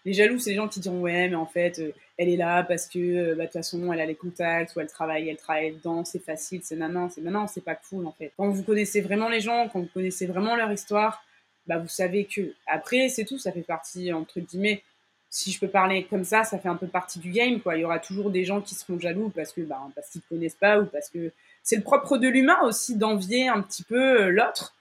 [0.04, 2.62] les jaloux, c'est les gens qui diront ouais, mais en fait, euh, elle est là
[2.62, 5.36] parce que euh, bah, de toute façon, elle a les contacts ou elle travaille, elle
[5.36, 8.32] travaille dedans, c'est facile, c'est nanan, c'est nanan, c'est pas cool en fait.
[8.36, 11.24] Quand vous connaissez vraiment les gens, quand vous connaissez vraiment leur histoire,
[11.66, 14.82] bah vous savez que après c'est tout, ça fait partie entre guillemets.
[15.30, 17.76] Si je peux parler comme ça, ça fait un peu partie du game quoi.
[17.76, 20.54] Il y aura toujours des gens qui seront jaloux parce que bah, parce qu'ils connaissent
[20.54, 24.30] pas ou parce que c'est le propre de l'humain aussi d'envier un petit peu euh,
[24.30, 24.74] l'autre.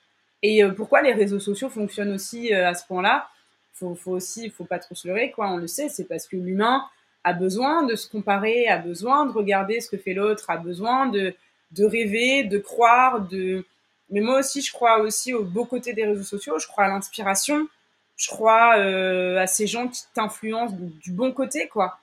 [0.46, 3.30] Et pourquoi les réseaux sociaux fonctionnent aussi à ce point-là?
[3.74, 5.50] Faut, faut aussi, faut pas trop se leurrer, quoi.
[5.52, 6.86] On le sait, c'est parce que l'humain
[7.24, 11.08] a besoin de se comparer, a besoin de regarder ce que fait l'autre, a besoin
[11.08, 11.34] de,
[11.72, 13.66] de rêver, de croire, de.
[14.10, 16.60] Mais moi aussi, je crois aussi au beau côté des réseaux sociaux.
[16.60, 17.68] Je crois à l'inspiration.
[18.16, 21.98] Je crois euh, à ces gens qui t'influencent du bon côté, quoi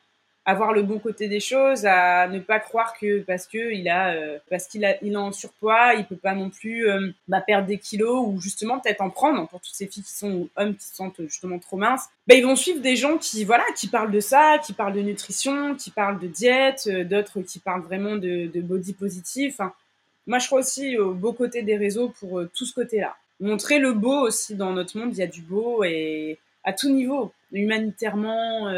[0.51, 4.15] avoir le bon côté des choses, à ne pas croire que parce que il a
[4.15, 7.41] euh, parce qu'il a il est en surpoids, il peut pas non plus euh, bah,
[7.41, 10.75] perdre des kilos ou justement peut-être en prendre pour toutes ces filles qui sont hommes
[10.75, 12.07] qui se sentent justement trop minces.
[12.27, 15.03] Bah, ils vont suivre des gens qui voilà qui parlent de ça, qui parlent de
[15.03, 19.61] nutrition, qui parlent de diète, euh, d'autres qui parlent vraiment de, de body positif.
[20.27, 23.17] moi je crois aussi au beau côté des réseaux pour tout ce côté-là.
[23.39, 26.91] Montrer le beau aussi dans notre monde, il y a du beau et à tout
[26.91, 28.69] niveau, humanitairement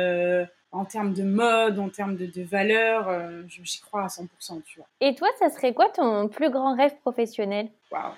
[0.73, 4.79] en termes de mode, en termes de, de valeurs, euh, j'y crois à 100%, tu
[4.79, 4.89] vois.
[5.01, 7.69] Et toi, ça serait quoi ton plus grand rêve professionnel?
[7.91, 8.13] Waouh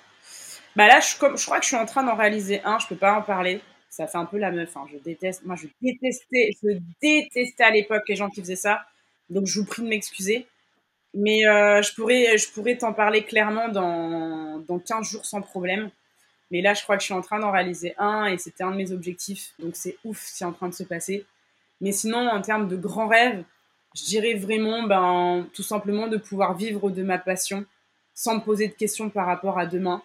[0.75, 2.87] Bah là, je, comme, je crois que je suis en train d'en réaliser un, je
[2.87, 3.61] peux pas en parler.
[3.89, 4.85] Ça fait un peu la meuf, hein.
[4.91, 5.45] je déteste.
[5.45, 8.81] Moi, je détestais, je détestais à l'époque les gens qui faisaient ça.
[9.29, 10.47] Donc, je vous prie de m'excuser.
[11.13, 15.89] Mais euh, je pourrais, je pourrais t'en parler clairement dans, dans 15 jours sans problème.
[16.51, 18.71] Mais là, je crois que je suis en train d'en réaliser un et c'était un
[18.71, 19.53] de mes objectifs.
[19.59, 21.25] Donc, c'est ouf, c'est en train de se passer.
[21.81, 23.43] Mais sinon, en termes de grands rêves,
[23.95, 27.65] je dirais vraiment, ben, tout simplement de pouvoir vivre de ma passion
[28.13, 30.01] sans me poser de questions par rapport à demain,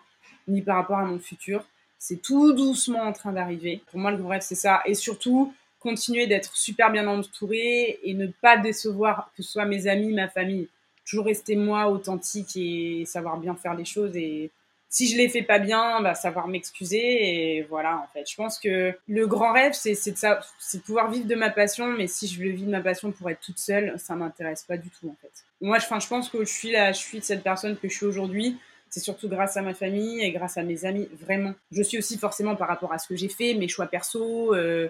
[0.49, 1.65] ni par rapport à mon futur.
[1.99, 3.83] C'est tout doucement en train d'arriver.
[3.91, 4.81] Pour moi, le grand rêve, c'est ça.
[4.85, 9.87] Et surtout, continuer d'être super bien entouré et ne pas décevoir que ce soit mes
[9.87, 10.69] amis, ma famille.
[11.05, 14.51] Toujours rester moi, authentique et savoir bien faire les choses et
[14.93, 18.29] si je les fais pas bien, bah, savoir m'excuser et voilà en fait.
[18.29, 21.49] Je pense que le grand rêve c'est de ça, c'est de pouvoir vivre de ma
[21.49, 24.65] passion, mais si je le vis de ma passion pour être toute seule, ça m'intéresse
[24.65, 25.31] pas du tout en fait.
[25.61, 28.07] Moi, je, je pense que je suis là, je suis cette personne que je suis
[28.07, 28.59] aujourd'hui.
[28.89, 31.55] C'est surtout grâce à ma famille et grâce à mes amis, vraiment.
[31.71, 34.89] Je suis aussi forcément par rapport à ce que j'ai fait, mes choix perso, euh,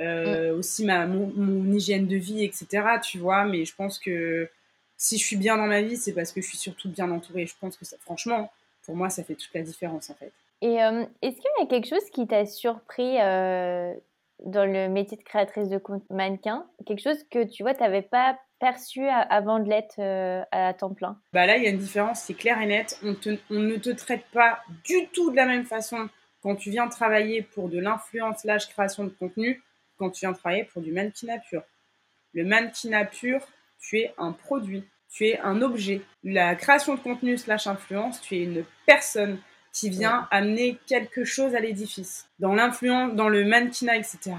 [0.00, 0.58] euh, mm.
[0.58, 2.66] aussi ma mon, mon hygiène de vie, etc.
[3.00, 4.48] Tu vois, mais je pense que
[4.96, 7.46] si je suis bien dans ma vie, c'est parce que je suis surtout bien entourée.
[7.46, 8.50] Je pense que ça, franchement,
[8.86, 10.32] pour moi, ça fait toute la différence en fait.
[10.62, 13.92] Et euh, est-ce qu'il y a quelque chose qui t'a surpris euh,
[14.44, 16.66] dans le métier de créatrice de mannequin?
[16.86, 20.94] Quelque chose que tu vois, tu n'avais pas perçu avant de l'être euh, à temps
[20.94, 21.20] plein?
[21.34, 22.98] Bah Là, il y a une différence, c'est clair et net.
[23.02, 23.14] On,
[23.50, 26.08] on, ne te traite pas du tout de la même façon
[26.42, 29.62] quand tu viens travailler pour de l'influence slash création de contenu
[29.98, 31.62] quand tu viens travailler pour du mannequinat pur.
[32.32, 33.46] Le mannequinat pur,
[33.78, 36.02] tu es un produit, tu es un objet.
[36.24, 39.38] La création de contenu slash influence, tu es une personne
[39.76, 42.26] qui vient amener quelque chose à l'édifice.
[42.38, 44.32] Dans l'influence, dans le mannequinat, etc.,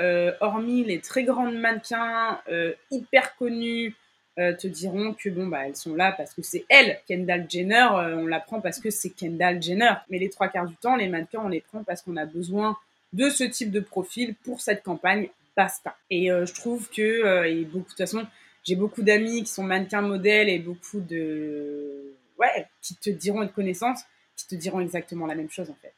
[0.00, 3.94] euh, hormis les très grandes mannequins euh, hyper connus,
[4.38, 7.86] euh, te diront que bon bah elles sont là parce que c'est elle, Kendall Jenner,
[7.92, 9.92] on la prend parce que c'est Kendall Jenner.
[10.08, 12.78] Mais les trois quarts du temps, les mannequins on les prend parce qu'on a besoin
[13.12, 15.28] de ce type de profil pour cette campagne.
[15.54, 15.94] Basta.
[16.08, 18.26] Et je trouve que et beaucoup de toute façon,
[18.64, 23.50] j'ai beaucoup d'amis qui sont mannequins modèles et beaucoup de ouais qui te diront une
[23.50, 24.00] connaissance
[24.36, 25.94] qui te diront exactement la même chose en fait.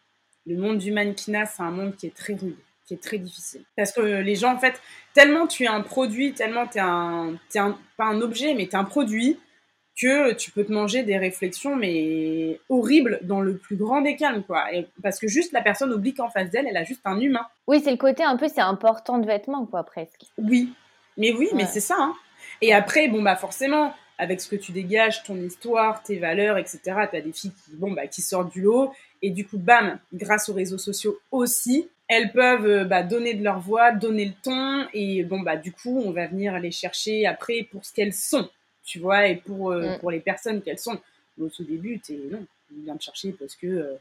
[0.46, 2.56] Le monde du mannequinat, c'est un monde qui est très rude,
[2.86, 3.62] qui est très difficile.
[3.76, 4.78] Parce que les gens, en fait,
[5.14, 8.72] tellement tu es un produit, tellement tu es un, un, pas un objet, mais tu
[8.72, 9.38] es un produit,
[9.96, 14.42] que tu peux te manger des réflexions, mais horribles, dans le plus grand des calmes,
[14.42, 14.64] quoi.
[15.02, 17.46] parce que juste la personne oublie qu'en face d'elle, elle a juste un humain.
[17.66, 20.24] Oui, c'est le côté un peu, c'est important de vêtements, quoi, presque.
[20.36, 20.72] Oui,
[21.16, 21.96] mais oui, mais c'est ça.
[21.98, 22.14] Hein.
[22.60, 26.80] Et après, bon, bah forcément, avec ce que tu dégages, ton histoire, tes valeurs, etc.
[26.84, 28.92] Tu as des filles qui, bon, bah, qui sortent du lot.
[29.22, 33.42] Et du coup, bam, grâce aux réseaux sociaux aussi, elles peuvent euh, bah, donner de
[33.42, 34.86] leur voix, donner le ton.
[34.92, 38.48] Et bon, bah, du coup, on va venir les chercher après pour ce qu'elles sont,
[38.84, 39.98] tu vois, et pour, euh, mm.
[39.98, 41.00] pour les personnes qu'elles sont.
[41.40, 43.94] au tout début, es, non, on vient te chercher parce que euh,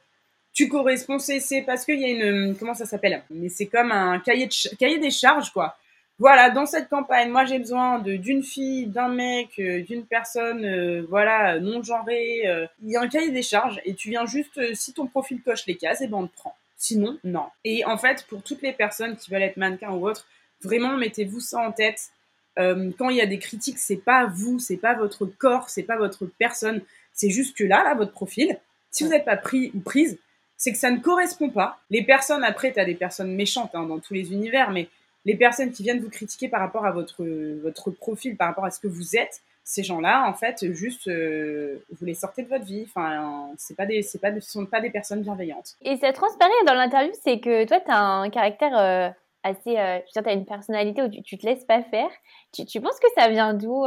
[0.54, 3.24] tu corresponds, c'est parce qu'il y a une, comment ça s'appelle?
[3.32, 5.76] Mais c'est comme un cahier, de, cahier des charges, quoi
[6.24, 11.06] voilà, dans cette campagne, moi j'ai besoin d'une fille, d'un mec, euh, d'une personne, euh,
[11.10, 12.44] voilà, non genrée.
[12.48, 12.66] Euh.
[12.82, 15.66] Il y a un cahier des charges et tu viens juste, si ton profil coche
[15.68, 16.56] les cases, et eh ben on te prend.
[16.78, 17.48] Sinon, non.
[17.66, 20.26] Et en fait, pour toutes les personnes qui veulent être mannequins ou autres,
[20.62, 22.12] vraiment mettez-vous ça en tête.
[22.56, 25.98] quand il y a des critiques, c'est pas vous, c'est pas votre corps, c'est pas
[25.98, 26.80] votre personne,
[27.12, 28.58] c'est juste que là, là, votre profil,
[28.92, 30.18] si vous n'êtes pas pris ou prise,
[30.56, 31.82] c'est que ça ne correspond pas.
[31.90, 34.88] Les personnes, après, tu as des personnes méchantes hein, dans tous les univers, mais
[35.26, 37.24] les personnes qui viennent vous critiquer par rapport à votre,
[37.62, 41.78] votre profil, par rapport à ce que vous êtes, ces gens-là, en fait, juste, euh,
[41.90, 42.84] vous les sortez de votre vie.
[42.86, 45.76] Enfin, c'est pas des, c'est pas, ce sont pas des personnes bienveillantes.
[45.82, 49.10] Et ça transparaît dans l'interview, c'est que toi, tu as un caractère euh,
[49.44, 52.10] assez, euh, tu as une personnalité où tu, tu te laisses pas faire.
[52.54, 53.86] Tu, tu penses que ça vient d'où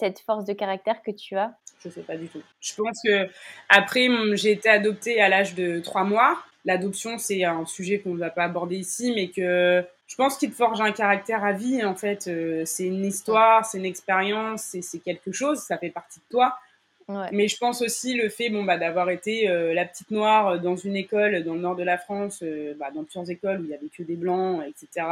[0.00, 1.52] cette force de caractère que tu as?
[1.84, 2.42] Je sais pas du tout.
[2.60, 3.28] Je pense que
[3.68, 6.36] après, j'ai été adoptée à l'âge de trois mois.
[6.64, 10.50] L'adoption, c'est un sujet qu'on ne va pas aborder ici, mais que je pense qu'il
[10.50, 11.82] te forge un caractère à vie.
[11.82, 16.18] En fait, euh, c'est une histoire, c'est une expérience, c'est quelque chose, ça fait partie
[16.18, 16.58] de toi.
[17.32, 20.76] Mais je pense aussi le fait bon, bah, d'avoir été euh, la petite noire dans
[20.76, 23.70] une école dans le nord de la France, euh, bah, dans plusieurs écoles où il
[23.70, 25.06] y avait que des blancs, etc.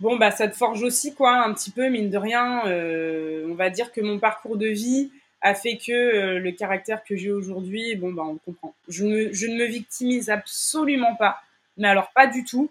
[0.00, 2.62] bon, bah, ça te forge aussi, quoi, un petit peu, mine de rien.
[2.64, 7.30] on va dire que mon parcours de vie a fait que le caractère que j'ai
[7.30, 8.74] aujourd'hui, bon, bah, on comprend.
[8.88, 11.42] Je, je ne me victimise absolument pas,
[11.76, 12.70] mais alors pas du tout.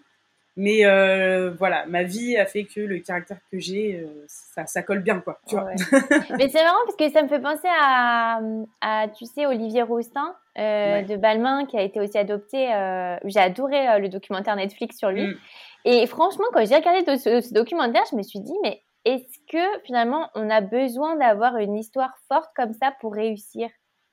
[0.58, 4.82] Mais euh, voilà, ma vie a fait que le caractère que j'ai, euh, ça, ça,
[4.82, 5.38] colle bien, quoi.
[5.46, 5.68] Tu vois
[6.38, 8.40] Mais c'est marrant parce que ça me fait penser à,
[8.80, 12.68] à tu sais, Olivier Roustin euh, de Balmain qui a été aussi adopté.
[13.24, 15.26] J'ai adoré le documentaire Netflix sur lui.
[15.26, 15.34] Mm.
[15.84, 19.82] Et franchement, quand j'ai regardé ce, ce, documentaire, je me suis dit, mais est-ce que
[19.84, 23.68] finalement on a besoin d'avoir une histoire forte comme ça pour réussir?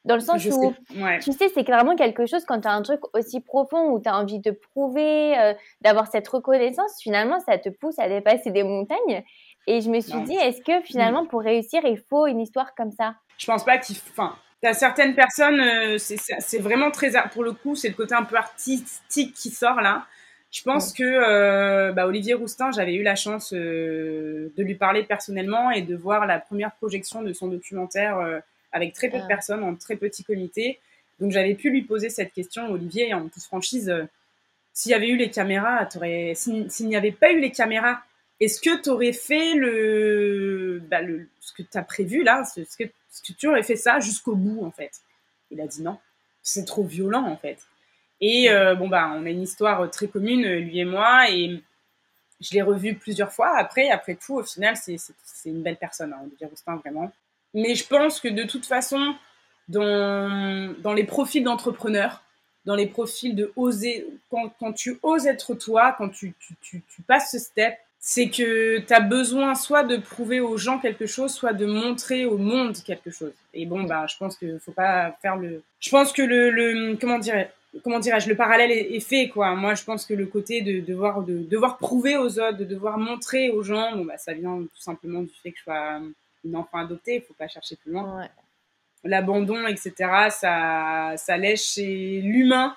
[0.05, 0.73] Dans le sens où,
[1.21, 4.09] tu sais, c'est clairement quelque chose quand tu as un truc aussi profond où tu
[4.09, 8.63] as envie de prouver, euh, d'avoir cette reconnaissance, finalement, ça te pousse à dépasser des
[8.63, 9.23] montagnes.
[9.65, 12.91] Et je me suis dit, est-ce que finalement, pour réussir, il faut une histoire comme
[12.91, 13.15] ça?
[13.37, 13.95] Je pense pas qu'il.
[14.09, 17.11] Enfin, tu as certaines personnes, euh, c'est vraiment très.
[17.31, 20.05] Pour le coup, c'est le côté un peu artistique qui sort là.
[20.51, 25.71] Je pense que euh, bah, Olivier Roustin, j'avais eu la chance de lui parler personnellement
[25.71, 28.41] et de voir la première projection de son documentaire
[28.73, 29.27] avec très peu de ah.
[29.27, 30.79] personnes, en très petit comité.
[31.19, 34.03] Donc j'avais pu lui poser cette question, Olivier, en toute franchise, euh,
[34.73, 35.87] s'il y avait eu les caméras,
[36.33, 38.01] s'il n'y avait pas eu les caméras,
[38.39, 42.61] est-ce que tu aurais fait le, bah, le, ce que tu as prévu là, ce,
[42.77, 42.89] que,
[43.37, 44.91] tu aurais fait ça jusqu'au bout en fait?
[45.51, 45.99] Il a dit non,
[46.41, 47.59] c'est trop violent en fait.
[48.19, 51.61] Et euh, bon bah on a une histoire très commune lui et moi et
[52.43, 53.57] je l'ai revu plusieurs fois.
[53.57, 54.97] Après, après tout, au final, c'est
[55.45, 57.11] une belle personne, hein, Olivier Roustin, vraiment.
[57.53, 59.15] Mais je pense que de toute façon,
[59.67, 62.23] dans, dans les profils d'entrepreneurs,
[62.65, 67.01] dans les profils de oser, quand, quand, tu oses être toi, quand tu, tu, tu,
[67.07, 71.31] passes ce step, c'est que tu as besoin soit de prouver aux gens quelque chose,
[71.33, 73.33] soit de montrer au monde quelque chose.
[73.53, 75.61] Et bon, bah, je pense qu'il faut pas faire le.
[75.79, 77.51] Je pense que le, le comment dirais
[77.81, 79.55] comment dirais-je, le parallèle est, fait quoi.
[79.55, 82.97] Moi, je pense que le côté de devoir de devoir prouver aux autres, de devoir
[82.97, 85.99] montrer aux gens, bon bah ça vient tout simplement du fait que je sois
[86.43, 87.15] une enfant adoptée.
[87.15, 88.27] Il faut pas chercher plus loin.
[89.03, 89.93] L'abandon, etc.
[90.29, 92.75] Ça ça laisse chez l'humain,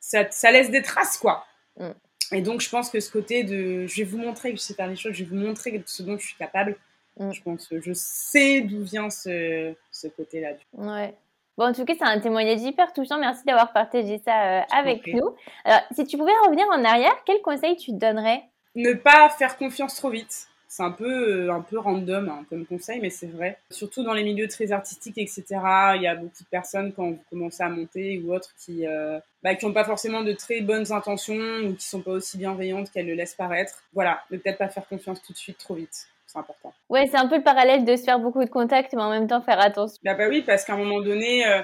[0.00, 1.46] ça, ça laisse des traces quoi.
[1.78, 1.90] Mm.
[2.32, 4.74] Et donc, je pense que ce côté de je vais vous montrer que je sais
[4.74, 6.76] faire des choses, je vais vous montrer ce dont je suis capable.
[7.18, 7.32] Mm.
[7.32, 10.52] Je pense que je sais d'où vient ce, ce côté-là.
[10.72, 11.14] Ouais.
[11.58, 13.18] Bon, en tout cas, c'est un témoignage hyper touchant.
[13.18, 15.36] Merci d'avoir partagé ça euh, avec nous.
[15.64, 18.42] Alors, si tu pouvais revenir en arrière, quel conseil tu te donnerais?
[18.74, 20.48] Ne pas faire confiance trop vite.
[20.74, 23.58] C'est un peu, euh, un peu random hein, comme conseil, mais c'est vrai.
[23.70, 25.44] Surtout dans les milieux très artistiques, etc.
[25.96, 29.18] Il y a beaucoup de personnes, quand vous commencez à monter ou autres, qui euh,
[29.42, 32.90] bah, qui n'ont pas forcément de très bonnes intentions ou qui sont pas aussi bienveillantes
[32.90, 33.82] qu'elles le laissent paraître.
[33.92, 36.06] Voilà, ne peut-être pas faire confiance tout de suite trop vite.
[36.26, 36.72] C'est important.
[36.88, 39.28] Ouais, c'est un peu le parallèle de se faire beaucoup de contacts, mais en même
[39.28, 39.98] temps faire attention.
[40.02, 41.60] Bah, bah oui, parce qu'à un moment donné, euh,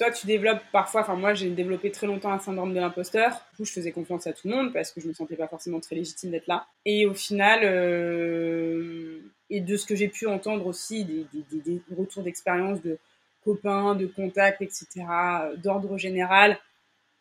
[0.00, 3.32] toi, tu développes parfois, enfin moi j'ai développé très longtemps un syndrome de l'imposteur.
[3.50, 5.46] Du coup, je faisais confiance à tout le monde parce que je me sentais pas
[5.46, 6.66] forcément très légitime d'être là.
[6.86, 9.18] Et au final, euh,
[9.50, 12.96] et de ce que j'ai pu entendre aussi, des, retours d'expérience de
[13.44, 14.86] copains, de contacts, etc.,
[15.58, 16.56] d'ordre général.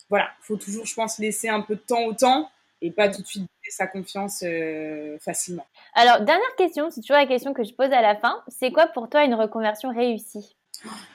[0.09, 2.49] Voilà, faut toujours, je pense, laisser un peu de temps au temps
[2.81, 5.67] et pas tout de suite donner sa confiance euh, facilement.
[5.95, 8.41] Alors, dernière question, c'est toujours la question que je pose à la fin.
[8.47, 10.55] C'est quoi pour toi une reconversion réussie?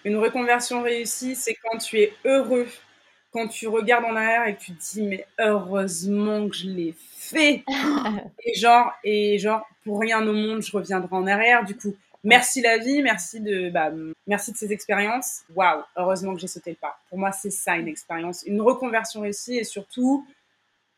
[0.05, 2.67] Une reconversion réussie, c'est quand tu es heureux,
[3.33, 6.95] quand tu regardes en arrière et que tu te dis mais heureusement que je l'ai
[6.99, 7.65] fait.
[8.45, 11.65] et genre et genre pour rien au monde je reviendrai en arrière.
[11.65, 13.91] Du coup, merci la vie, merci de bah,
[14.27, 15.43] merci de ces expériences.
[15.55, 16.99] Waouh, heureusement que j'ai sauté le pas.
[17.09, 20.27] Pour moi, c'est ça une expérience, une reconversion réussie et surtout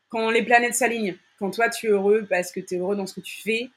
[0.09, 1.17] quand les planètes s'alignent.
[1.39, 3.69] Quand toi tu es heureux parce que tu es heureux dans ce que tu fais,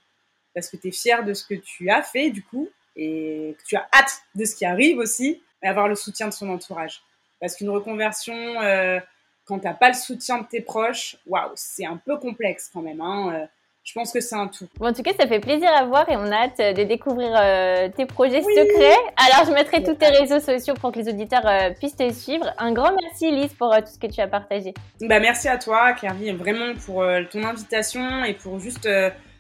[0.54, 3.64] parce que tu es fier de ce que tu as fait du coup et que
[3.64, 7.02] tu as hâte de ce qui arrive aussi, et avoir le soutien de son entourage.
[7.40, 9.00] Parce qu'une reconversion, euh,
[9.44, 12.82] quand tu n'as pas le soutien de tes proches, waouh, c'est un peu complexe quand
[12.82, 13.00] même.
[13.00, 13.32] Hein.
[13.34, 13.46] Euh,
[13.82, 14.68] je pense que c'est un tout.
[14.76, 17.34] Bon, en tout cas, ça fait plaisir à voir et on a hâte de découvrir
[17.34, 18.98] euh, tes projets secrets.
[19.16, 22.52] Alors, je mettrai tous tes réseaux sociaux pour que les auditeurs puissent te suivre.
[22.58, 24.74] Un grand merci, Lise, pour tout ce que tu as partagé.
[25.00, 28.86] Bah, merci à toi, Claire, vraiment pour ton invitation et pour juste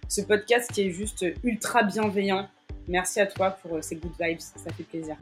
[0.08, 2.48] ce podcast qui est juste ultra bienveillant.
[2.90, 5.14] Merci à toi pour euh, ces good vibes, ça fait plaisir.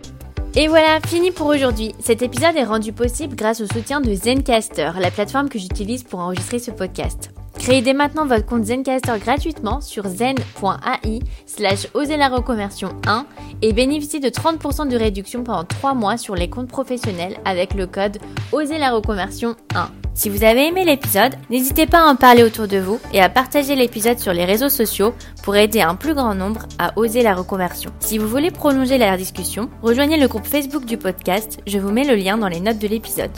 [0.57, 1.95] Et voilà, fini pour aujourd'hui.
[2.01, 6.21] Cet épisode est rendu possible grâce au soutien de Zencaster, la plateforme que j'utilise pour
[6.21, 7.31] enregistrer ce podcast.
[7.59, 13.27] Créez dès maintenant votre compte Zencaster gratuitement sur zen.ai slash la reconversion 1
[13.61, 17.87] et bénéficiez de 30% de réduction pendant 3 mois sur les comptes professionnels avec le
[17.87, 18.17] code
[18.53, 19.91] Oser la reconversion 1.
[20.19, 23.29] Si vous avez aimé l'épisode, n'hésitez pas à en parler autour de vous et à
[23.29, 25.15] partager l'épisode sur les réseaux sociaux
[25.45, 27.93] pour aider un plus grand nombre à oser la reconversion.
[28.01, 32.03] Si vous voulez prolonger la discussion, rejoignez le groupe Facebook du podcast, je vous mets
[32.03, 33.31] le lien dans les notes de l'épisode.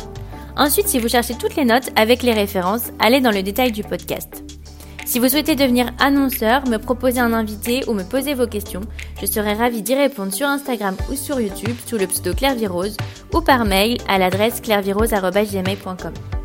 [0.57, 3.83] Ensuite, si vous cherchez toutes les notes avec les références, allez dans le détail du
[3.83, 4.43] podcast.
[5.05, 8.81] Si vous souhaitez devenir annonceur, me proposer un invité ou me poser vos questions,
[9.20, 12.57] je serai ravie d'y répondre sur Instagram ou sur YouTube sous le pseudo Claire
[13.35, 16.39] ou par mail à l'adresse clairvirose.gmail.com.